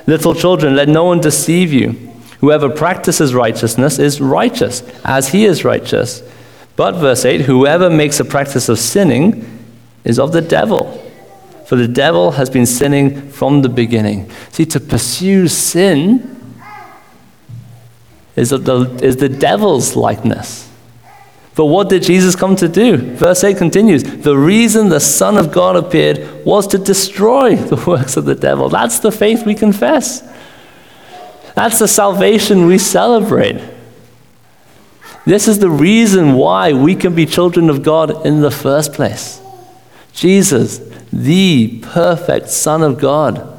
Little 0.07 0.35
children, 0.35 0.75
let 0.75 0.89
no 0.89 1.05
one 1.05 1.21
deceive 1.21 1.71
you. 1.71 2.14
Whoever 2.45 2.69
practices 2.69 3.33
righteousness 3.33 3.99
is 3.99 4.21
righteous, 4.21 4.83
as 5.03 5.31
he 5.31 5.47
is 5.47 5.65
righteous. 5.65 6.23
But, 6.77 6.93
verse 6.97 7.25
8, 7.25 7.41
whoever 7.41 7.89
makes 7.89 8.21
a 8.21 8.25
practice 8.27 8.69
of 8.69 8.79
sinning 8.79 9.65
is 10.05 10.19
of 10.19 10.33
the 10.33 10.43
devil. 10.43 11.03
For 11.65 11.77
the 11.77 11.89
devil 11.89 12.33
has 12.33 12.51
been 12.51 12.67
sinning 12.67 13.31
from 13.31 13.63
the 13.63 13.71
beginning. 13.71 14.31
See, 14.51 14.67
to 14.67 14.79
pursue 14.79 15.49
sin 15.49 16.55
is, 18.37 18.51
the, 18.51 18.99
is 19.03 19.17
the 19.17 19.31
devil's 19.31 19.97
likeness. 19.97 20.71
But 21.55 21.65
what 21.65 21.89
did 21.89 22.03
Jesus 22.03 22.37
come 22.37 22.57
to 22.57 22.69
do? 22.69 22.99
Verse 22.99 23.43
8 23.43 23.57
continues 23.57 24.03
The 24.03 24.37
reason 24.37 24.91
the 24.91 25.01
Son 25.01 25.39
of 25.39 25.51
God 25.51 25.77
appeared 25.77 26.45
was 26.45 26.67
to 26.67 26.77
destroy 26.77 27.57
the 27.57 27.77
works 27.87 28.19
of 28.19 28.27
the 28.27 28.35
devil. 28.35 28.69
That's 28.69 28.99
the 28.99 29.13
faith 29.13 29.47
we 29.47 29.55
confess. 29.55 30.23
That's 31.55 31.79
the 31.79 31.89
salvation 31.89 32.67
we 32.67 32.79
celebrate. 32.79 33.61
This 35.25 35.49
is 35.49 35.59
the 35.59 35.71
reason 35.71 36.35
why 36.35 36.73
we 36.73 36.95
can 36.95 37.15
be 37.15 37.25
children 37.27 37.71
of 37.71 37.83
God 37.83 38.27
in 38.27 38.41
the 38.41 38.51
first 38.51 38.93
place. 38.93 39.41
Jesus, 40.13 40.81
the 41.13 41.81
perfect 41.83 42.51
Son 42.51 42.83
of 42.83 42.99
God, 42.99 43.59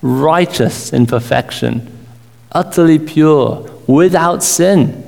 righteous 0.00 0.92
in 0.92 1.06
perfection, 1.06 2.06
utterly 2.52 2.98
pure, 2.98 3.70
without 3.86 4.42
sin. 4.42 5.00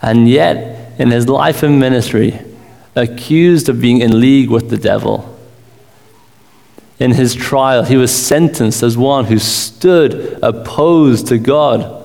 And 0.00 0.28
yet, 0.28 0.98
in 0.98 1.10
his 1.10 1.28
life 1.28 1.62
and 1.62 1.78
ministry, 1.78 2.40
accused 2.96 3.68
of 3.68 3.80
being 3.80 4.00
in 4.00 4.20
league 4.20 4.50
with 4.50 4.70
the 4.70 4.76
devil. 4.76 5.29
In 7.00 7.12
his 7.12 7.34
trial, 7.34 7.82
he 7.82 7.96
was 7.96 8.14
sentenced 8.14 8.82
as 8.82 8.96
one 8.96 9.24
who 9.24 9.38
stood 9.38 10.38
opposed 10.42 11.26
to 11.28 11.38
God. 11.38 11.96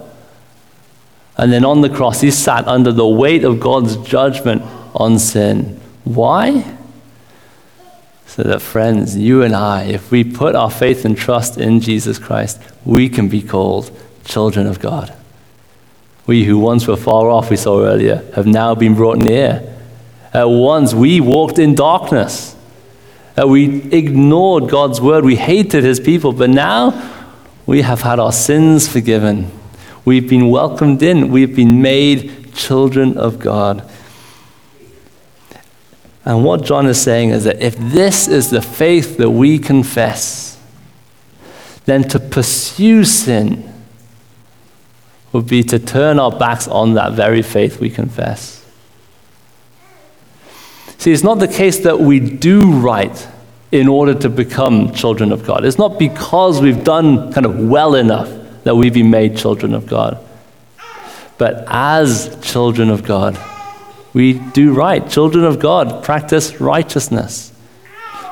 And 1.38 1.52
then 1.52 1.66
on 1.66 1.82
the 1.82 1.90
cross, 1.90 2.22
he 2.22 2.32
sat 2.32 2.66
under 2.66 2.94
the 2.94 3.06
weight 3.06 3.44
of 3.44 3.60
God's 3.60 3.98
judgment 3.98 4.64
on 4.96 5.20
sin. 5.20 5.82
Why? 6.06 6.78
So 8.26 8.44
that, 8.44 8.62
friends, 8.62 9.18
you 9.18 9.44
and 9.44 9.54
I, 9.54 9.84
if 9.84 10.12
we 10.12 10.24
put 10.24 10.56
our 10.56 10.72
faith 10.72 11.04
and 11.04 11.18
trust 11.18 11.58
in 11.58 11.82
Jesus 11.82 12.18
Christ, 12.18 12.62
we 12.86 13.10
can 13.10 13.28
be 13.28 13.42
called 13.42 13.92
children 14.24 14.66
of 14.66 14.80
God. 14.80 15.14
We 16.26 16.46
who 16.46 16.58
once 16.58 16.88
were 16.88 16.98
far 16.98 17.30
off, 17.30 17.50
we 17.50 17.58
saw 17.58 17.84
earlier, 17.84 18.30
have 18.34 18.48
now 18.48 18.76
been 18.76 18.96
brought 18.96 19.18
near. 19.18 19.74
At 20.34 20.46
once 20.46 20.94
we 20.94 21.20
walked 21.20 21.60
in 21.60 21.76
darkness. 21.76 22.55
Uh, 23.38 23.48
we 23.48 23.84
ignored 23.92 24.70
God's 24.70 25.02
word. 25.02 25.26
We 25.26 25.36
hated 25.36 25.84
his 25.84 26.00
people. 26.00 26.32
But 26.32 26.50
now 26.50 27.14
we 27.66 27.82
have 27.82 28.02
had 28.02 28.20
our 28.20 28.32
sins 28.32 28.88
forgiven. 28.88 29.52
We've 30.06 30.30
been 30.30 30.50
welcomed 30.50 31.02
in. 31.02 31.30
We've 31.30 31.56
been 31.56 31.82
made 31.82 32.54
children 32.54 33.18
of 33.18 33.40
God. 33.40 33.90
And 36.24 36.44
what 36.44 36.64
John 36.64 36.88
is 36.88 37.00
saying 37.00 37.30
is 37.30 37.44
that 37.44 37.62
if 37.62 37.78
this 37.78 38.28
is 38.28 38.50
the 38.50 38.62
faith 38.62 39.18
that 39.18 39.30
we 39.30 39.60
confess, 39.60 40.60
then 41.86 42.04
to 42.10 42.20
pursue 42.20 43.04
sin 43.04 43.72
would 45.32 45.48
be 45.48 45.64
to 45.64 45.78
turn 45.78 46.20
our 46.20 46.32
backs 46.32 46.68
on 46.68 46.94
that 46.96 47.14
very 47.14 47.42
faith 47.42 47.80
we 47.80 47.90
confess. 47.90 48.65
See, 51.06 51.12
it's 51.12 51.22
not 51.22 51.38
the 51.38 51.48
case 51.48 51.82
that 51.82 52.00
we 52.00 52.20
do 52.20 52.62
right 52.80 53.28
in 53.72 53.88
order 53.88 54.16
to 54.16 54.28
become 54.28 54.92
children 54.92 55.32
of 55.32 55.46
God. 55.46 55.64
It's 55.64 55.78
not 55.78 56.00
because 56.00 56.60
we've 56.60 56.84
done 56.84 57.32
kind 57.32 57.46
of 57.46 57.60
well 57.60 57.94
enough 57.94 58.28
that 58.64 58.76
we've 58.76 58.92
been 58.92 59.12
made 59.12 59.38
children 59.38 59.76
of 59.76 59.86
God. 59.86 60.18
But 61.38 61.64
as 61.68 62.36
children 62.42 62.90
of 62.90 63.04
God, 63.04 63.38
we 64.16 64.34
do 64.34 64.74
right. 64.74 65.08
Children 65.08 65.46
of 65.46 65.60
God 65.60 66.04
practice 66.04 66.60
righteousness 66.60 67.54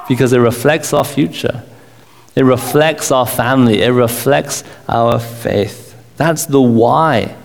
because 0.10 0.34
it 0.34 0.40
reflects 0.40 0.94
our 0.94 1.06
future, 1.06 1.64
it 2.36 2.42
reflects 2.42 3.12
our 3.12 3.28
family, 3.28 3.84
it 3.84 3.92
reflects 3.92 4.64
our 4.90 5.20
faith. 5.20 5.96
That's 6.18 6.48
the 6.48 6.60
why. 6.60 7.36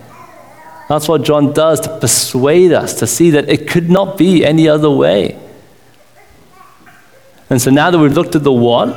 That's 0.88 1.06
what 1.06 1.22
John 1.22 1.52
does 1.52 1.80
to 1.80 1.98
persuade 1.98 2.72
us 2.72 2.94
to 2.94 3.06
see 3.06 3.30
that 3.30 3.48
it 3.48 3.68
could 3.68 3.90
not 3.90 4.16
be 4.16 4.44
any 4.44 4.68
other 4.68 4.90
way. 4.90 5.38
And 7.50 7.60
so 7.60 7.70
now 7.70 7.90
that 7.90 7.98
we've 7.98 8.14
looked 8.14 8.34
at 8.34 8.42
the 8.42 8.52
what, 8.52 8.88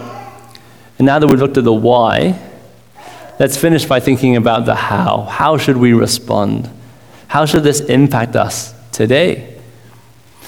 and 0.98 1.06
now 1.06 1.20
that 1.20 1.28
we've 1.28 1.40
looked 1.40 1.58
at 1.58 1.66
the 1.66 1.74
why, 1.74 2.40
let's 3.40 3.58
finish 3.58 3.86
by 3.86 4.00
thinking 4.00 4.38
about 4.38 4.66
the 4.66 4.76
how. 4.76 5.24
How 5.24 5.58
should 5.58 5.78
we 5.78 5.94
respond? 5.94 6.70
How 7.28 7.46
should 7.46 7.64
this 7.64 7.82
impact 7.82 8.36
us 8.36 8.74
today? 8.92 9.60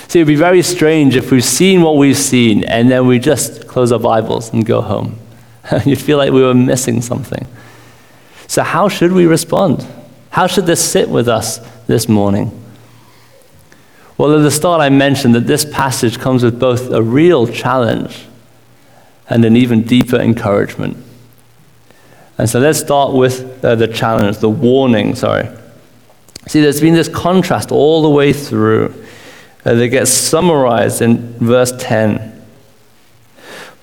See, 0.08 0.20
it 0.20 0.24
would 0.24 0.28
be 0.28 0.36
very 0.36 0.62
strange 0.62 1.16
if 1.16 1.32
we've 1.32 1.44
seen 1.44 1.82
what 1.82 1.98
we've 1.98 2.18
seen 2.18 2.64
and 2.66 2.90
then 2.90 3.08
we 3.08 3.20
just 3.20 3.68
close 3.68 3.92
our 3.92 4.00
Bibles 4.00 4.54
and 4.54 4.66
go 4.66 4.82
home. 4.82 5.20
You'd 5.86 6.02
feel 6.02 6.18
like 6.18 6.32
we 6.32 6.42
were 6.42 6.54
missing 6.54 7.02
something. 7.02 7.48
So, 8.48 8.64
how 8.64 8.90
should 8.90 9.12
we 9.12 9.26
respond? 9.26 9.88
How 10.34 10.48
should 10.48 10.65
this 10.65 10.84
sit 10.84 11.10
with 11.10 11.28
us 11.28 11.60
this 11.86 12.10
morning? 12.10 12.60
Well, 14.17 14.36
at 14.36 14.41
the 14.41 14.50
start, 14.50 14.82
I 14.82 14.89
mentioned 14.89 15.36
that 15.36 15.46
this 15.46 15.63
passage 15.63 16.17
comes 16.17 16.43
with 16.43 16.60
both 16.60 16.89
a 16.89 17.04
real 17.04 17.46
challenge 17.46 18.26
and 19.30 19.46
an 19.46 19.56
even 19.56 19.84
deeper 19.84 20.15
encouragement. 20.15 20.98
And 22.39 22.50
so 22.50 22.60
let's 22.60 22.80
start 22.80 23.13
with 23.13 23.63
uh, 23.63 23.76
the 23.76 23.88
challenge, 23.88 24.39
the 24.39 24.50
warning, 24.50 25.13
sorry. 25.13 25.50
See, 26.48 26.62
there's 26.62 26.82
been 26.82 26.96
this 26.96 27.10
contrast 27.10 27.72
all 27.72 28.02
the 28.02 28.10
way 28.10 28.34
through 28.34 29.06
uh, 29.65 29.76
that 29.76 29.89
gets 29.89 30.10
summarized 30.10 31.04
in 31.04 31.34
verse 31.34 31.72
10. 31.78 32.43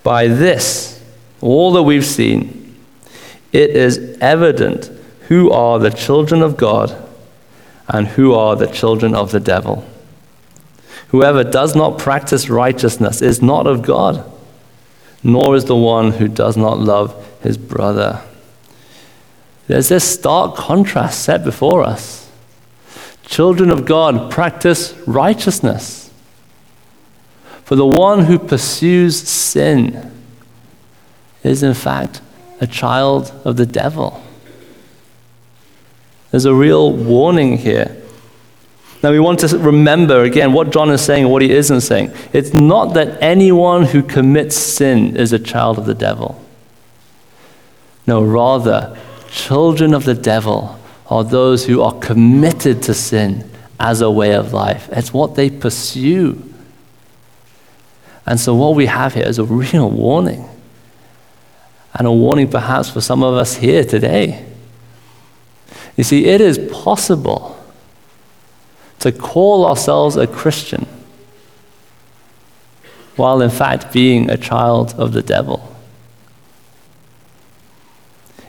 By 0.02 0.26
this, 0.26 1.00
all 1.40 1.70
that 1.74 1.84
we've 1.84 2.04
seen, 2.04 2.76
it 3.52 3.70
is 3.70 4.18
evident 4.20 4.90
who 5.30 5.48
are 5.52 5.78
the 5.78 5.90
children 5.90 6.42
of 6.42 6.56
God 6.56 7.08
and 7.86 8.08
who 8.08 8.34
are 8.34 8.56
the 8.56 8.66
children 8.66 9.14
of 9.14 9.30
the 9.30 9.38
devil. 9.38 9.88
Whoever 11.10 11.44
does 11.44 11.76
not 11.76 12.00
practice 12.00 12.50
righteousness 12.50 13.22
is 13.22 13.40
not 13.40 13.68
of 13.68 13.82
God, 13.82 14.28
nor 15.22 15.54
is 15.54 15.66
the 15.66 15.76
one 15.76 16.10
who 16.10 16.26
does 16.26 16.56
not 16.56 16.80
love 16.80 17.14
his 17.44 17.56
brother. 17.56 18.22
There's 19.68 19.88
this 19.88 20.02
stark 20.02 20.56
contrast 20.56 21.22
set 21.22 21.44
before 21.44 21.84
us. 21.84 22.28
Children 23.22 23.70
of 23.70 23.84
God 23.84 24.32
practice 24.32 24.94
righteousness. 25.06 26.10
For 27.62 27.76
the 27.76 27.86
one 27.86 28.24
who 28.24 28.36
pursues 28.36 29.16
sin 29.16 30.10
is, 31.44 31.62
in 31.62 31.74
fact, 31.74 32.20
a 32.60 32.66
child 32.66 33.32
of 33.44 33.56
the 33.56 33.66
devil. 33.66 34.24
There's 36.30 36.44
a 36.44 36.54
real 36.54 36.92
warning 36.92 37.58
here. 37.58 37.96
Now, 39.02 39.10
we 39.10 39.18
want 39.18 39.40
to 39.40 39.58
remember 39.58 40.22
again 40.22 40.52
what 40.52 40.70
John 40.70 40.90
is 40.90 41.00
saying 41.00 41.24
and 41.24 41.32
what 41.32 41.42
he 41.42 41.50
isn't 41.50 41.80
saying. 41.80 42.12
It's 42.32 42.52
not 42.52 42.94
that 42.94 43.22
anyone 43.22 43.84
who 43.86 44.02
commits 44.02 44.56
sin 44.56 45.16
is 45.16 45.32
a 45.32 45.38
child 45.38 45.78
of 45.78 45.86
the 45.86 45.94
devil. 45.94 46.44
No, 48.06 48.22
rather, 48.22 48.98
children 49.30 49.94
of 49.94 50.04
the 50.04 50.14
devil 50.14 50.78
are 51.06 51.24
those 51.24 51.66
who 51.66 51.80
are 51.82 51.98
committed 51.98 52.82
to 52.84 52.94
sin 52.94 53.50
as 53.78 54.02
a 54.02 54.10
way 54.10 54.34
of 54.34 54.52
life. 54.52 54.88
It's 54.92 55.12
what 55.12 55.34
they 55.34 55.48
pursue. 55.48 56.42
And 58.26 58.38
so, 58.38 58.54
what 58.54 58.74
we 58.74 58.86
have 58.86 59.14
here 59.14 59.26
is 59.26 59.38
a 59.38 59.44
real 59.44 59.90
warning 59.90 60.46
and 61.94 62.06
a 62.06 62.12
warning 62.12 62.50
perhaps 62.50 62.90
for 62.90 63.00
some 63.00 63.22
of 63.22 63.34
us 63.34 63.56
here 63.56 63.82
today. 63.82 64.46
You 66.00 66.04
see, 66.04 66.24
it 66.24 66.40
is 66.40 66.58
possible 66.72 67.62
to 69.00 69.12
call 69.12 69.66
ourselves 69.66 70.16
a 70.16 70.26
Christian 70.26 70.86
while 73.16 73.42
in 73.42 73.50
fact 73.50 73.92
being 73.92 74.30
a 74.30 74.38
child 74.38 74.94
of 74.94 75.12
the 75.12 75.20
devil. 75.20 75.76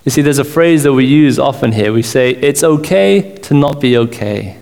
You 0.05 0.11
see, 0.11 0.21
there's 0.21 0.39
a 0.39 0.45
phrase 0.45 0.83
that 0.83 0.93
we 0.93 1.03
use 1.03 1.37
often 1.37 1.73
here. 1.73 1.91
We 1.91 2.03
say, 2.03 2.31
it's 2.35 2.63
okay 2.63 3.37
to 3.39 3.53
not 3.53 3.81
be 3.81 3.97
okay. 3.97 4.57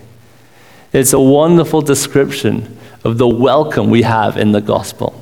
It's 0.92 1.12
a 1.12 1.20
wonderful 1.20 1.82
description 1.82 2.76
of 3.04 3.18
the 3.18 3.28
welcome 3.28 3.88
we 3.88 4.02
have 4.02 4.36
in 4.36 4.50
the 4.50 4.60
gospel. 4.60 5.14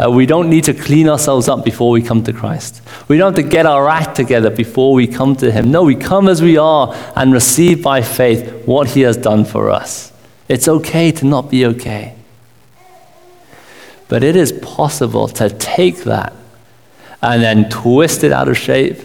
Uh, 0.00 0.10
we 0.10 0.24
don't 0.24 0.48
need 0.48 0.64
to 0.64 0.72
clean 0.72 1.08
ourselves 1.08 1.46
up 1.46 1.62
before 1.62 1.90
we 1.90 2.00
come 2.00 2.22
to 2.24 2.32
Christ. 2.32 2.80
We 3.08 3.18
don't 3.18 3.36
have 3.36 3.44
to 3.44 3.50
get 3.50 3.66
our 3.66 3.88
act 3.88 4.16
together 4.16 4.48
before 4.48 4.94
we 4.94 5.06
come 5.06 5.36
to 5.36 5.52
Him. 5.52 5.70
No, 5.70 5.82
we 5.82 5.94
come 5.94 6.28
as 6.28 6.40
we 6.40 6.56
are 6.56 6.94
and 7.16 7.34
receive 7.34 7.82
by 7.82 8.00
faith 8.00 8.64
what 8.64 8.88
He 8.88 9.02
has 9.02 9.18
done 9.18 9.44
for 9.44 9.68
us. 9.68 10.10
It's 10.48 10.68
okay 10.68 11.12
to 11.12 11.26
not 11.26 11.50
be 11.50 11.66
okay. 11.66 12.14
But 14.08 14.24
it 14.24 14.36
is 14.36 14.52
possible 14.52 15.28
to 15.28 15.50
take 15.50 16.04
that 16.04 16.32
and 17.20 17.42
then 17.42 17.68
twist 17.68 18.24
it 18.24 18.32
out 18.32 18.48
of 18.48 18.56
shape. 18.56 18.98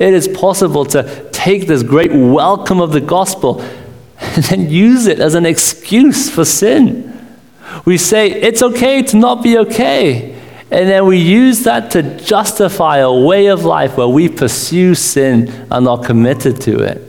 It 0.00 0.12
is 0.12 0.26
possible 0.26 0.86
to 0.86 1.30
take 1.30 1.68
this 1.68 1.84
great 1.84 2.12
welcome 2.12 2.80
of 2.80 2.90
the 2.90 3.00
gospel 3.00 3.60
and 4.20 4.42
then 4.44 4.70
use 4.70 5.06
it 5.06 5.20
as 5.20 5.34
an 5.34 5.46
excuse 5.46 6.28
for 6.28 6.44
sin. 6.44 7.07
We 7.84 7.98
say 7.98 8.30
it's 8.30 8.62
okay 8.62 9.02
to 9.02 9.16
not 9.16 9.42
be 9.42 9.58
okay. 9.58 10.34
And 10.70 10.88
then 10.88 11.06
we 11.06 11.18
use 11.18 11.64
that 11.64 11.90
to 11.92 12.02
justify 12.18 12.98
a 12.98 13.12
way 13.12 13.46
of 13.46 13.64
life 13.64 13.96
where 13.96 14.08
we 14.08 14.28
pursue 14.28 14.94
sin 14.94 15.66
and 15.70 15.88
are 15.88 15.98
committed 15.98 16.60
to 16.62 16.82
it. 16.82 17.02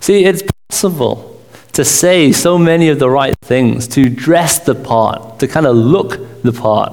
See, 0.00 0.24
it's 0.24 0.42
possible 0.68 1.40
to 1.72 1.84
say 1.84 2.32
so 2.32 2.58
many 2.58 2.88
of 2.88 2.98
the 2.98 3.08
right 3.08 3.34
things, 3.42 3.88
to 3.88 4.08
dress 4.08 4.58
the 4.58 4.74
part, 4.74 5.38
to 5.40 5.48
kind 5.48 5.66
of 5.66 5.74
look 5.74 6.42
the 6.42 6.52
part. 6.52 6.92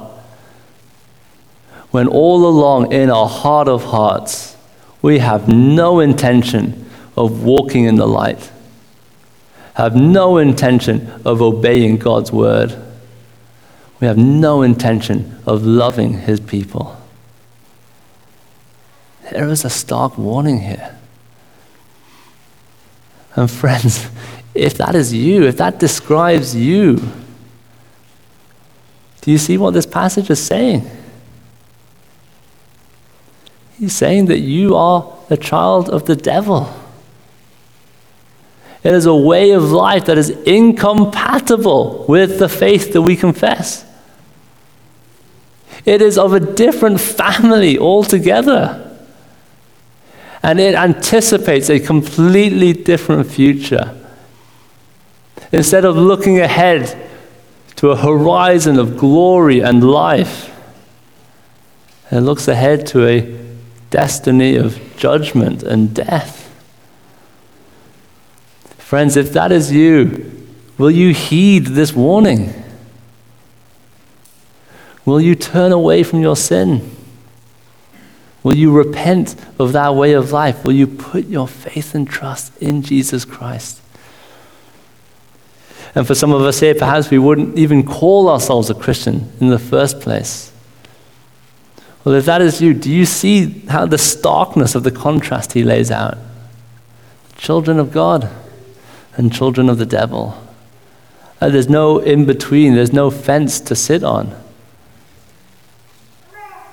When 1.91 2.08
all 2.08 2.45
along 2.45 2.91
in 2.91 3.10
our 3.10 3.28
heart 3.28 3.67
of 3.67 3.86
hearts, 3.86 4.56
we 5.02 5.19
have 5.19 5.47
no 5.47 5.99
intention 5.99 6.89
of 7.17 7.43
walking 7.43 7.86
in 7.86 7.95
the 7.95 8.08
light, 8.08 8.52
have 9.80 9.96
no 9.96 10.38
intention 10.38 11.10
of 11.24 11.42
obeying 11.42 11.96
God's 11.96 12.34
word. 12.34 12.78
We 14.02 14.08
have 14.08 14.18
no 14.18 14.62
intention 14.62 15.39
of 15.46 15.63
loving 15.65 16.20
his 16.20 16.42
people. 16.42 17.02
There 19.32 19.48
is 19.48 19.63
a 19.63 19.70
stark 19.70 20.18
warning 20.18 20.60
here. 20.60 20.98
And 23.38 23.50
friends, 23.50 24.10
if 24.54 24.74
that 24.80 24.96
is 24.96 25.13
you, 25.13 25.44
if 25.44 25.56
that 25.58 25.80
describes 25.80 26.54
you, 26.54 26.98
do 29.22 29.32
you 29.32 29.38
see 29.38 29.58
what 29.58 29.74
this 29.74 29.86
passage 29.86 30.30
is 30.30 30.46
saying? 30.46 30.89
He's 33.78 33.96
saying 33.96 34.26
that 34.26 34.39
you 34.39 34.76
are 34.76 35.18
a 35.30 35.38
child 35.38 35.89
of 35.89 36.06
the 36.06 36.18
devil. 36.18 36.79
It 38.84 38.94
is 38.94 39.06
a 39.06 39.15
way 39.15 39.52
of 39.52 39.72
life 39.72 40.06
that 40.06 40.18
is 40.18 40.30
incompatible 40.30 42.06
with 42.08 42.39
the 42.39 42.48
faith 42.48 42.94
that 42.94 43.02
we 43.02 43.15
confess. 43.15 43.86
It 45.86 46.02
is 46.02 46.18
of 46.18 46.34
a 46.34 46.39
different 46.39 47.02
family 47.02 47.78
altogether. 47.78 48.86
And 50.42 50.60
it 50.60 50.76
anticipates 50.76 51.70
a 51.70 51.80
completely 51.80 52.72
different 52.74 53.30
future. 53.30 53.96
Instead 55.52 55.84
of 55.84 55.98
looking 55.98 56.39
ahead 56.39 57.10
to 57.78 57.92
a 57.92 57.98
horizon 57.98 58.78
of 58.78 58.98
glory 58.98 59.60
and 59.60 59.84
life, 59.84 60.56
it 62.12 62.22
looks 62.22 62.48
ahead 62.48 62.88
to 62.88 63.06
a 63.06 63.39
destiny 63.89 64.56
of 64.56 64.80
judgment 64.96 65.63
and 65.63 65.94
death. 65.94 66.38
Friends, 68.89 69.15
if 69.15 69.34
that 69.34 69.52
is 69.52 69.71
you, 69.71 70.47
will 70.80 70.89
you 70.89 71.13
heed 71.13 71.67
this 71.67 71.93
warning? 71.93 72.52
Will 75.06 75.21
you 75.21 75.36
turn 75.36 75.71
away 75.71 76.02
from 76.02 76.23
your 76.23 76.36
sin? 76.36 76.89
Will 78.41 78.56
you 78.56 78.71
repent 78.71 79.36
of 79.60 79.73
that 79.73 79.93
way 79.93 80.13
of 80.13 80.32
life? 80.32 80.63
Will 80.63 80.73
you 80.73 80.88
put 80.88 81.28
your 81.28 81.47
faith 81.47 81.93
and 81.93 82.10
trust 82.10 82.58
in 82.58 82.82
Jesus 82.82 83.25
Christ? 83.25 83.80
And 85.93 86.08
for 86.08 86.15
some 86.15 86.32
of 86.32 86.41
us 86.41 86.60
here, 86.60 86.73
perhaps 86.73 87.12
we 87.12 87.19
wouldn't 87.19 87.60
even 87.60 87.84
call 87.84 88.28
ourselves 88.28 88.71
a 88.71 88.73
Christian 88.73 89.32
in 89.39 89.49
the 89.49 89.60
first 89.60 90.02
place. 90.02 90.52
Well, 92.04 92.15
if 92.15 92.25
that 92.25 92.41
is 92.41 92.60
you, 92.60 92.73
do 92.73 92.89
you 92.91 93.06
see 93.06 93.60
how 93.67 93.86
the 93.86 93.99
starkness 93.99 94.73
of 94.73 94.82
the 94.82 94.89
contrast 94.89 95.54
he 95.54 95.63
lays 95.63 95.91
out? 95.91 96.17
Children 97.38 97.78
of 97.78 97.91
God 97.91 98.28
and 99.19 99.34
children 99.34 99.69
of 99.69 99.77
the 99.77 99.86
devil. 99.86 100.41
Uh, 101.41 101.49
there's 101.49 101.67
no 101.67 101.99
in 101.99 102.23
between, 102.25 102.73
there's 102.73 102.93
no 102.93 103.12
fence 103.12 103.60
to 103.60 103.75
sit 103.75 104.01
on. 104.01 104.34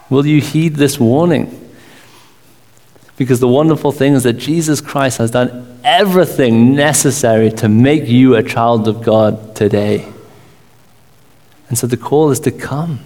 Will 0.08 0.24
you 0.24 0.40
heed 0.40 0.76
this 0.76 1.00
warning? 1.00 1.68
Because 3.16 3.40
the 3.40 3.48
wonderful 3.48 3.90
thing 3.90 4.14
is 4.14 4.22
that 4.22 4.34
Jesus 4.34 4.80
Christ 4.80 5.18
has 5.18 5.32
done 5.32 5.80
everything 5.82 6.76
necessary 6.76 7.50
to 7.50 7.68
make 7.68 8.06
you 8.06 8.36
a 8.36 8.44
child 8.44 8.86
of 8.86 9.02
God 9.02 9.56
today. 9.56 10.12
And 11.68 11.76
so 11.76 11.88
the 11.88 11.96
call 11.96 12.30
is 12.30 12.38
to 12.40 12.52
come, 12.52 13.00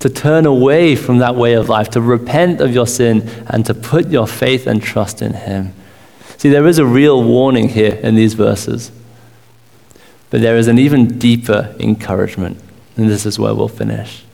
to 0.00 0.10
turn 0.10 0.44
away 0.44 0.94
from 0.94 1.18
that 1.18 1.36
way 1.36 1.54
of 1.54 1.70
life, 1.70 1.88
to 1.90 2.02
repent 2.02 2.60
of 2.60 2.74
your 2.74 2.86
sin, 2.86 3.26
and 3.46 3.64
to 3.64 3.72
put 3.72 4.08
your 4.08 4.26
faith 4.26 4.66
and 4.66 4.82
trust 4.82 5.22
in 5.22 5.32
Him. 5.32 5.72
See, 6.42 6.48
there 6.48 6.66
is 6.66 6.80
a 6.80 6.84
real 6.84 7.22
warning 7.22 7.68
here 7.68 8.00
in 8.02 8.16
these 8.16 8.34
verses, 8.34 8.90
but 10.28 10.40
there 10.40 10.56
is 10.56 10.66
an 10.66 10.76
even 10.76 11.16
deeper 11.20 11.72
encouragement. 11.78 12.60
And 12.96 13.08
this 13.08 13.24
is 13.24 13.38
where 13.38 13.54
we'll 13.54 13.68
finish. 13.68 14.24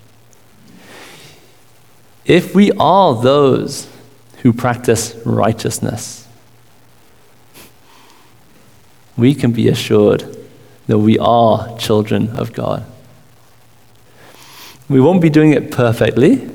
If 2.25 2.55
we 2.55 2.73
are 2.81 3.14
those 3.21 3.90
who 4.38 4.55
practice 4.55 5.16
righteousness, 5.27 6.27
we 9.18 9.35
can 9.35 9.53
be 9.53 9.68
assured 9.68 10.25
that 10.87 11.01
we 11.01 11.18
are 11.18 11.77
children 11.77 12.31
of 12.31 12.55
God. 12.55 12.87
We 14.88 14.99
won't 14.99 15.21
be 15.21 15.29
doing 15.29 15.53
it 15.53 15.71
perfectly, 15.71 16.49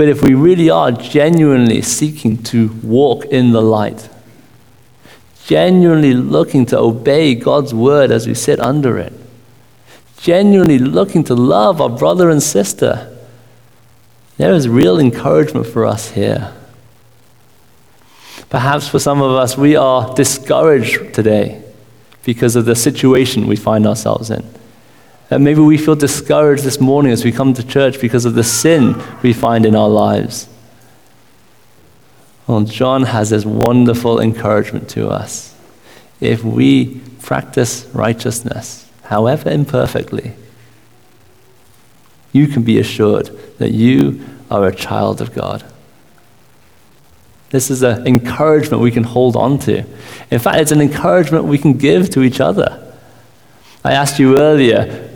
but 0.00 0.08
if 0.08 0.22
we 0.22 0.32
really 0.32 0.70
are 0.70 0.90
genuinely 0.92 1.82
seeking 1.82 2.42
to 2.42 2.68
walk 2.82 3.26
in 3.26 3.52
the 3.52 3.60
light, 3.60 4.08
genuinely 5.44 6.14
looking 6.14 6.64
to 6.64 6.78
obey 6.78 7.34
God's 7.34 7.74
word 7.74 8.10
as 8.10 8.26
we 8.26 8.32
sit 8.32 8.58
under 8.60 8.96
it, 8.96 9.12
genuinely 10.16 10.78
looking 10.78 11.22
to 11.24 11.34
love 11.34 11.82
our 11.82 11.90
brother 11.90 12.30
and 12.30 12.42
sister, 12.42 13.14
there 14.38 14.54
is 14.54 14.70
real 14.70 14.98
encouragement 14.98 15.66
for 15.66 15.84
us 15.84 16.12
here. 16.12 16.50
Perhaps 18.48 18.88
for 18.88 18.98
some 18.98 19.20
of 19.20 19.32
us, 19.32 19.58
we 19.58 19.76
are 19.76 20.14
discouraged 20.14 21.12
today 21.12 21.62
because 22.24 22.56
of 22.56 22.64
the 22.64 22.74
situation 22.74 23.46
we 23.46 23.54
find 23.54 23.86
ourselves 23.86 24.30
in. 24.30 24.48
And 25.30 25.44
maybe 25.44 25.60
we 25.60 25.78
feel 25.78 25.94
discouraged 25.94 26.64
this 26.64 26.80
morning 26.80 27.12
as 27.12 27.24
we 27.24 27.30
come 27.30 27.54
to 27.54 27.64
church 27.64 28.00
because 28.00 28.24
of 28.24 28.34
the 28.34 28.42
sin 28.42 29.00
we 29.22 29.32
find 29.32 29.64
in 29.64 29.76
our 29.76 29.88
lives. 29.88 30.48
Well, 32.48 32.62
John 32.62 33.04
has 33.04 33.30
this 33.30 33.44
wonderful 33.44 34.20
encouragement 34.20 34.88
to 34.90 35.08
us. 35.08 35.54
If 36.20 36.42
we 36.42 37.00
practice 37.22 37.86
righteousness, 37.92 38.90
however 39.04 39.50
imperfectly, 39.50 40.32
you 42.32 42.48
can 42.48 42.64
be 42.64 42.80
assured 42.80 43.26
that 43.58 43.70
you 43.70 44.24
are 44.50 44.66
a 44.66 44.74
child 44.74 45.20
of 45.20 45.32
God. 45.32 45.64
This 47.50 47.70
is 47.70 47.82
an 47.82 48.04
encouragement 48.06 48.82
we 48.82 48.90
can 48.90 49.04
hold 49.04 49.36
on 49.36 49.58
to. 49.60 49.84
In 50.30 50.38
fact, 50.40 50.60
it's 50.60 50.72
an 50.72 50.80
encouragement 50.80 51.44
we 51.44 51.58
can 51.58 51.74
give 51.74 52.10
to 52.10 52.22
each 52.22 52.40
other. 52.40 52.92
I 53.84 53.92
asked 53.92 54.18
you 54.18 54.38
earlier, 54.38 55.09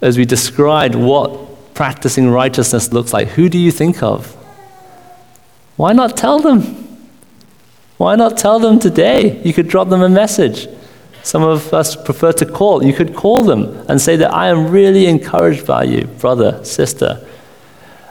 as 0.00 0.18
we 0.18 0.24
described 0.24 0.94
what 0.94 1.74
practicing 1.74 2.30
righteousness 2.30 2.92
looks 2.92 3.12
like, 3.12 3.28
who 3.28 3.48
do 3.48 3.58
you 3.58 3.70
think 3.70 4.02
of? 4.02 4.34
Why 5.76 5.92
not 5.92 6.16
tell 6.16 6.38
them? 6.38 6.62
Why 7.96 8.16
not 8.16 8.36
tell 8.36 8.58
them 8.58 8.78
today? 8.78 9.42
You 9.42 9.52
could 9.52 9.68
drop 9.68 9.88
them 9.88 10.02
a 10.02 10.08
message. 10.08 10.68
Some 11.22 11.42
of 11.42 11.72
us 11.72 11.96
prefer 11.96 12.32
to 12.32 12.46
call. 12.46 12.84
You 12.84 12.92
could 12.92 13.14
call 13.14 13.42
them 13.42 13.84
and 13.88 14.00
say 14.00 14.16
that 14.16 14.32
I 14.32 14.48
am 14.48 14.70
really 14.70 15.06
encouraged 15.06 15.66
by 15.66 15.84
you, 15.84 16.06
brother, 16.06 16.62
sister. 16.64 17.26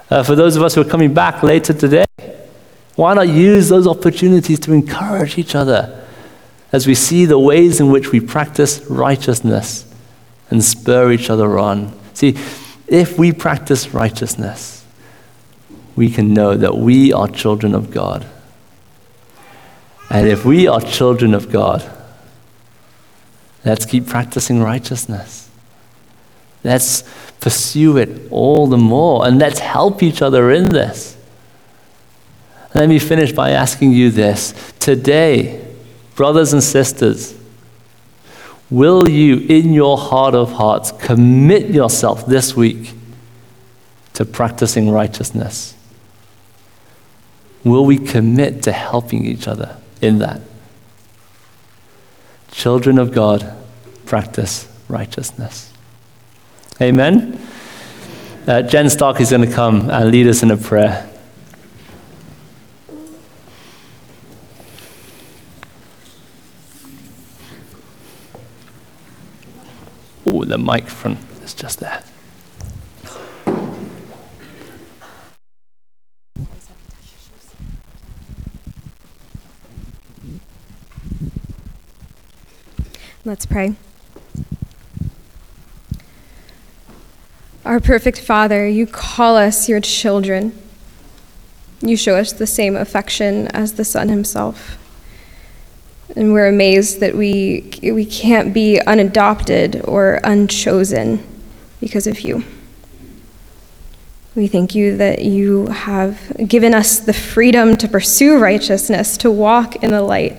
Uh, 0.09 0.23
for 0.23 0.35
those 0.35 0.55
of 0.55 0.63
us 0.63 0.75
who 0.75 0.81
are 0.81 0.85
coming 0.85 1.13
back 1.13 1.43
later 1.43 1.73
today, 1.73 2.05
why 2.95 3.13
not 3.13 3.29
use 3.29 3.69
those 3.69 3.87
opportunities 3.87 4.59
to 4.61 4.73
encourage 4.73 5.37
each 5.37 5.55
other 5.55 6.05
as 6.71 6.87
we 6.87 6.95
see 6.95 7.25
the 7.25 7.39
ways 7.39 7.79
in 7.79 7.91
which 7.91 8.11
we 8.11 8.19
practice 8.19 8.83
righteousness 8.89 9.92
and 10.49 10.63
spur 10.63 11.11
each 11.11 11.29
other 11.29 11.57
on? 11.57 11.97
See, 12.13 12.37
if 12.87 13.17
we 13.17 13.31
practice 13.31 13.93
righteousness, 13.93 14.85
we 15.95 16.09
can 16.09 16.33
know 16.33 16.55
that 16.55 16.77
we 16.77 17.13
are 17.13 17.27
children 17.27 17.75
of 17.75 17.91
God. 17.91 18.25
And 20.09 20.27
if 20.27 20.45
we 20.45 20.67
are 20.67 20.81
children 20.81 21.33
of 21.33 21.51
God, 21.51 21.89
Let's 23.65 23.85
keep 23.85 24.07
practicing 24.07 24.61
righteousness. 24.61 25.49
Let's 26.63 27.03
pursue 27.39 27.97
it 27.97 28.27
all 28.31 28.67
the 28.67 28.77
more 28.77 29.25
and 29.25 29.39
let's 29.39 29.59
help 29.59 30.03
each 30.03 30.21
other 30.21 30.51
in 30.51 30.69
this. 30.69 31.17
Let 32.73 32.89
me 32.89 32.99
finish 32.99 33.31
by 33.31 33.51
asking 33.51 33.91
you 33.91 34.09
this. 34.09 34.53
Today, 34.79 35.63
brothers 36.15 36.53
and 36.53 36.63
sisters, 36.63 37.37
will 38.69 39.09
you, 39.09 39.37
in 39.37 39.73
your 39.73 39.97
heart 39.97 40.35
of 40.35 40.53
hearts, 40.53 40.91
commit 40.91 41.69
yourself 41.69 42.25
this 42.25 42.55
week 42.55 42.93
to 44.13 44.25
practicing 44.25 44.89
righteousness? 44.89 45.75
Will 47.63 47.85
we 47.85 47.97
commit 47.97 48.63
to 48.63 48.71
helping 48.71 49.25
each 49.25 49.47
other 49.47 49.77
in 50.01 50.19
that? 50.19 50.41
children 52.53 52.99
of 52.99 53.11
God 53.11 53.53
practice 54.05 54.67
righteousness. 54.87 55.73
Amen. 56.79 57.39
Uh, 58.47 58.61
Jen 58.61 58.89
Stark 58.89 59.19
is 59.19 59.31
going 59.31 59.47
to 59.47 59.53
come 59.53 59.89
and 59.89 60.11
lead 60.11 60.27
us 60.27 60.43
in 60.43 60.51
a 60.51 60.57
prayer. 60.57 61.09
Oh, 70.27 70.42
the 70.53 70.57
microphone 70.59 71.17
is 71.43 71.55
just 71.55 71.79
there. 71.79 72.03
Let's 83.25 83.47
pray. 83.47 83.73
Our 87.65 87.79
perfect 87.79 88.19
Father, 88.19 88.67
you 88.67 88.85
call 88.85 89.35
us 89.35 89.67
your 89.67 89.79
children. 89.79 90.55
You 91.81 91.97
show 91.97 92.15
us 92.15 92.31
the 92.31 92.45
same 92.45 92.75
affection 92.75 93.47
as 93.47 93.73
the 93.73 93.83
Son 93.83 94.09
himself. 94.09 94.77
And 96.15 96.31
we're 96.31 96.47
amazed 96.47 96.99
that 96.99 97.15
we, 97.15 97.71
we 97.81 98.05
can't 98.05 98.53
be 98.53 98.79
unadopted 98.79 99.81
or 99.85 100.19
unchosen 100.23 101.25
because 101.79 102.05
of 102.05 102.21
you. 102.21 102.43
We 104.35 104.47
thank 104.47 104.73
you 104.73 104.97
that 104.97 105.21
you 105.23 105.67
have 105.67 106.47
given 106.47 106.73
us 106.73 106.99
the 106.99 107.13
freedom 107.13 107.75
to 107.77 107.87
pursue 107.87 108.39
righteousness, 108.39 109.15
to 109.17 109.29
walk 109.29 109.83
in 109.83 109.91
the 109.91 110.01
light. 110.01 110.37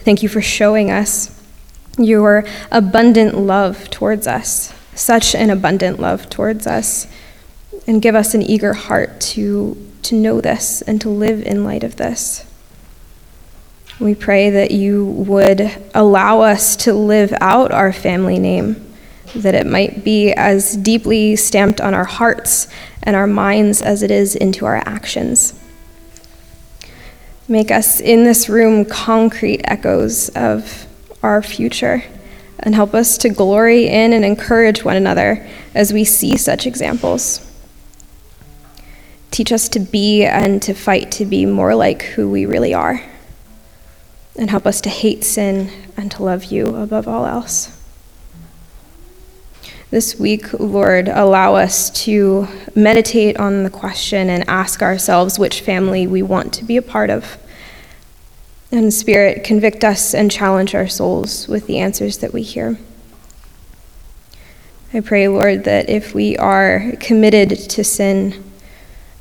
Thank 0.00 0.22
you 0.22 0.30
for 0.30 0.40
showing 0.40 0.90
us 0.90 1.34
your 1.98 2.44
abundant 2.70 3.36
love 3.36 3.90
towards 3.90 4.26
us, 4.26 4.72
such 4.94 5.34
an 5.34 5.50
abundant 5.50 6.00
love 6.00 6.30
towards 6.30 6.66
us, 6.66 7.06
and 7.86 8.00
give 8.00 8.14
us 8.14 8.34
an 8.34 8.42
eager 8.42 8.72
heart 8.72 9.20
to, 9.20 9.76
to 10.02 10.14
know 10.14 10.40
this 10.40 10.80
and 10.82 11.00
to 11.00 11.10
live 11.10 11.42
in 11.42 11.64
light 11.64 11.84
of 11.84 11.96
this. 11.96 12.47
We 14.00 14.14
pray 14.14 14.50
that 14.50 14.70
you 14.70 15.06
would 15.06 15.72
allow 15.92 16.40
us 16.40 16.76
to 16.76 16.94
live 16.94 17.34
out 17.40 17.72
our 17.72 17.92
family 17.92 18.38
name, 18.38 18.94
that 19.34 19.56
it 19.56 19.66
might 19.66 20.04
be 20.04 20.32
as 20.32 20.76
deeply 20.76 21.34
stamped 21.34 21.80
on 21.80 21.94
our 21.94 22.04
hearts 22.04 22.68
and 23.02 23.16
our 23.16 23.26
minds 23.26 23.82
as 23.82 24.04
it 24.04 24.12
is 24.12 24.36
into 24.36 24.66
our 24.66 24.76
actions. 24.76 25.58
Make 27.48 27.72
us 27.72 27.98
in 27.98 28.22
this 28.22 28.48
room 28.48 28.84
concrete 28.84 29.62
echoes 29.64 30.28
of 30.28 30.86
our 31.20 31.42
future 31.42 32.04
and 32.60 32.76
help 32.76 32.94
us 32.94 33.18
to 33.18 33.30
glory 33.30 33.88
in 33.88 34.12
and 34.12 34.24
encourage 34.24 34.84
one 34.84 34.96
another 34.96 35.44
as 35.74 35.92
we 35.92 36.04
see 36.04 36.36
such 36.36 36.68
examples. 36.68 37.44
Teach 39.32 39.50
us 39.50 39.68
to 39.70 39.80
be 39.80 40.24
and 40.24 40.62
to 40.62 40.72
fight 40.72 41.10
to 41.12 41.24
be 41.24 41.46
more 41.46 41.74
like 41.74 42.02
who 42.02 42.30
we 42.30 42.46
really 42.46 42.74
are. 42.74 43.02
And 44.38 44.50
help 44.50 44.66
us 44.66 44.80
to 44.82 44.88
hate 44.88 45.24
sin 45.24 45.70
and 45.96 46.10
to 46.12 46.22
love 46.22 46.44
you 46.44 46.76
above 46.76 47.08
all 47.08 47.26
else. 47.26 47.74
This 49.90 50.18
week, 50.20 50.52
Lord, 50.60 51.08
allow 51.08 51.56
us 51.56 51.90
to 52.04 52.46
meditate 52.74 53.38
on 53.38 53.64
the 53.64 53.70
question 53.70 54.30
and 54.30 54.48
ask 54.48 54.80
ourselves 54.80 55.38
which 55.38 55.62
family 55.62 56.06
we 56.06 56.22
want 56.22 56.52
to 56.54 56.64
be 56.64 56.76
a 56.76 56.82
part 56.82 57.10
of. 57.10 57.38
And 58.70 58.92
Spirit, 58.92 59.44
convict 59.44 59.82
us 59.82 60.14
and 60.14 60.30
challenge 60.30 60.74
our 60.74 60.88
souls 60.88 61.48
with 61.48 61.66
the 61.66 61.78
answers 61.78 62.18
that 62.18 62.32
we 62.32 62.42
hear. 62.42 62.78
I 64.94 65.00
pray, 65.00 65.26
Lord, 65.26 65.64
that 65.64 65.88
if 65.88 66.14
we 66.14 66.36
are 66.36 66.92
committed 67.00 67.50
to 67.70 67.82
sin, 67.82 68.44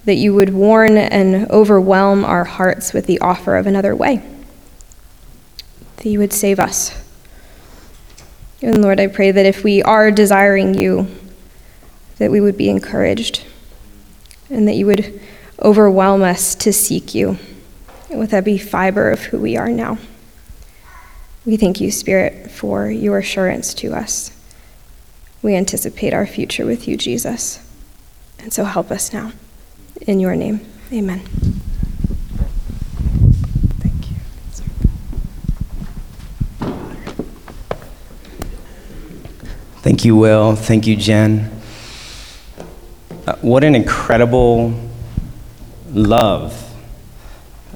that 0.06 0.16
you 0.16 0.34
would 0.34 0.54
warn 0.54 0.98
and 0.98 1.50
overwhelm 1.50 2.24
our 2.24 2.44
hearts 2.44 2.94
with 2.94 3.06
the 3.06 3.20
offer 3.20 3.56
of 3.56 3.66
another 3.66 3.96
way, 3.96 4.22
that 6.08 6.14
you 6.14 6.20
would 6.20 6.32
save 6.32 6.58
us. 6.58 6.98
And 8.62 8.82
Lord, 8.82 8.98
I 8.98 9.08
pray 9.08 9.32
that 9.32 9.46
if 9.46 9.62
we 9.62 9.84
are 9.84 10.10
desiring 10.10 10.74
you, 10.74 11.08
that 12.18 12.32
we 12.32 12.40
would 12.40 12.56
be 12.56 12.70
encouraged, 12.70 13.46
and 14.50 14.66
that 14.70 14.76
you 14.76 14.86
would 14.86 15.20
overwhelm 15.62 16.24
us 16.24 16.56
to 16.56 16.72
seek 16.72 17.14
you 17.14 17.38
with 18.10 18.34
every 18.34 18.58
fiber 18.58 19.12
of 19.12 19.20
who 19.26 19.38
we 19.38 19.58
are 19.58 19.68
now. 19.68 19.98
We 21.46 21.58
thank 21.58 21.82
you, 21.82 21.92
Spirit, 21.92 22.52
for 22.52 22.90
your 22.90 23.18
assurance 23.18 23.74
to 23.76 23.94
us. 23.94 24.32
We 25.42 25.58
anticipate 25.58 26.14
our 26.14 26.26
future 26.26 26.66
with 26.66 26.88
you, 26.88 26.96
Jesus. 26.96 27.60
And 28.40 28.54
so 28.54 28.64
help 28.64 28.92
us 28.92 29.12
now. 29.12 29.34
In 30.04 30.22
your 30.22 30.38
name, 30.38 30.66
amen. 30.90 31.67
Thank 39.98 40.06
you, 40.06 40.16
Will. 40.16 40.56
Thank 40.56 40.86
you, 40.86 40.96
Jen. 40.96 41.50
Uh, 43.26 43.36
what 43.42 43.64
an 43.64 43.74
incredible 43.74 44.80
love. 45.90 46.72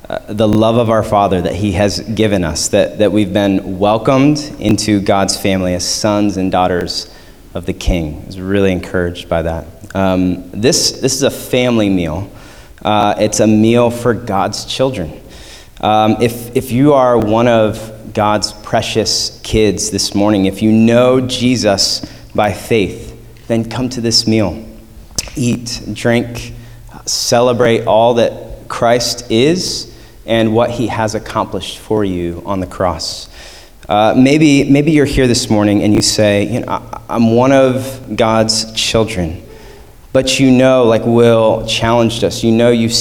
Uh, 0.08 0.32
the 0.32 0.48
love 0.48 0.78
of 0.78 0.92
our 0.92 1.02
Father 1.02 1.42
that 1.42 1.56
He 1.56 1.72
has 1.72 2.00
given 2.00 2.44
us, 2.44 2.68
that, 2.68 3.00
that 3.00 3.12
we've 3.12 3.34
been 3.34 3.80
welcomed 3.80 4.38
into 4.60 5.02
God's 5.02 5.36
family 5.36 5.74
as 5.74 5.84
sons 5.84 6.38
and 6.38 6.52
daughters 6.52 7.12
of 7.56 7.66
the 7.66 7.74
King. 7.74 8.22
I 8.22 8.26
was 8.28 8.40
really 8.40 8.72
encouraged 8.72 9.28
by 9.28 9.42
that. 9.42 9.96
Um, 9.96 10.52
this, 10.52 10.92
this 10.92 11.16
is 11.16 11.24
a 11.24 11.32
family 11.32 11.90
meal, 11.90 12.30
uh, 12.84 13.16
it's 13.18 13.40
a 13.40 13.48
meal 13.48 13.90
for 13.90 14.14
God's 14.14 14.66
children. 14.66 15.20
Um, 15.80 16.18
if, 16.22 16.56
if 16.56 16.72
you 16.72 16.94
are 16.94 17.18
one 17.18 17.48
of 17.48 17.91
God's 18.14 18.52
precious 18.52 19.40
kids 19.44 19.92
this 19.92 20.14
morning, 20.14 20.46
if 20.46 20.62
you 20.62 20.72
know 20.72 21.22
Jesus 21.22 22.06
by 22.36 22.52
faith, 22.52 23.18
then 23.48 23.70
come 23.70 23.90
to 23.90 24.02
this 24.02 24.28
meal. 24.28 24.66
Eat, 25.36 25.82
drink, 25.94 26.54
celebrate 27.06 27.86
all 27.86 28.16
that 28.16 28.68
Christ 28.68 29.30
is 29.32 29.96
and 30.26 30.54
what 30.54 30.72
he 30.72 30.88
has 30.88 31.16
accomplished 31.16 31.78
for 31.78 32.04
you 32.04 32.42
on 32.46 32.60
the 32.60 32.68
cross. 32.68 33.30
Uh, 33.88 34.14
maybe, 34.18 34.70
maybe 34.70 34.92
you're 34.92 35.06
here 35.06 35.28
this 35.28 35.50
morning 35.50 35.84
and 35.84 35.94
you 35.94 36.02
say, 36.02 36.44
you 36.44 36.62
know, 36.62 36.68
I, 36.68 37.02
I'm 37.10 37.36
one 37.36 37.52
of 37.52 38.16
God's 38.16 38.72
children. 38.74 39.44
But 40.14 40.40
you 40.40 40.52
know, 40.52 40.84
like 40.84 41.04
Will 41.06 41.66
challenged 41.66 42.24
us, 42.24 42.44
you 42.44 42.52
know 42.52 42.72
you've 42.72 42.94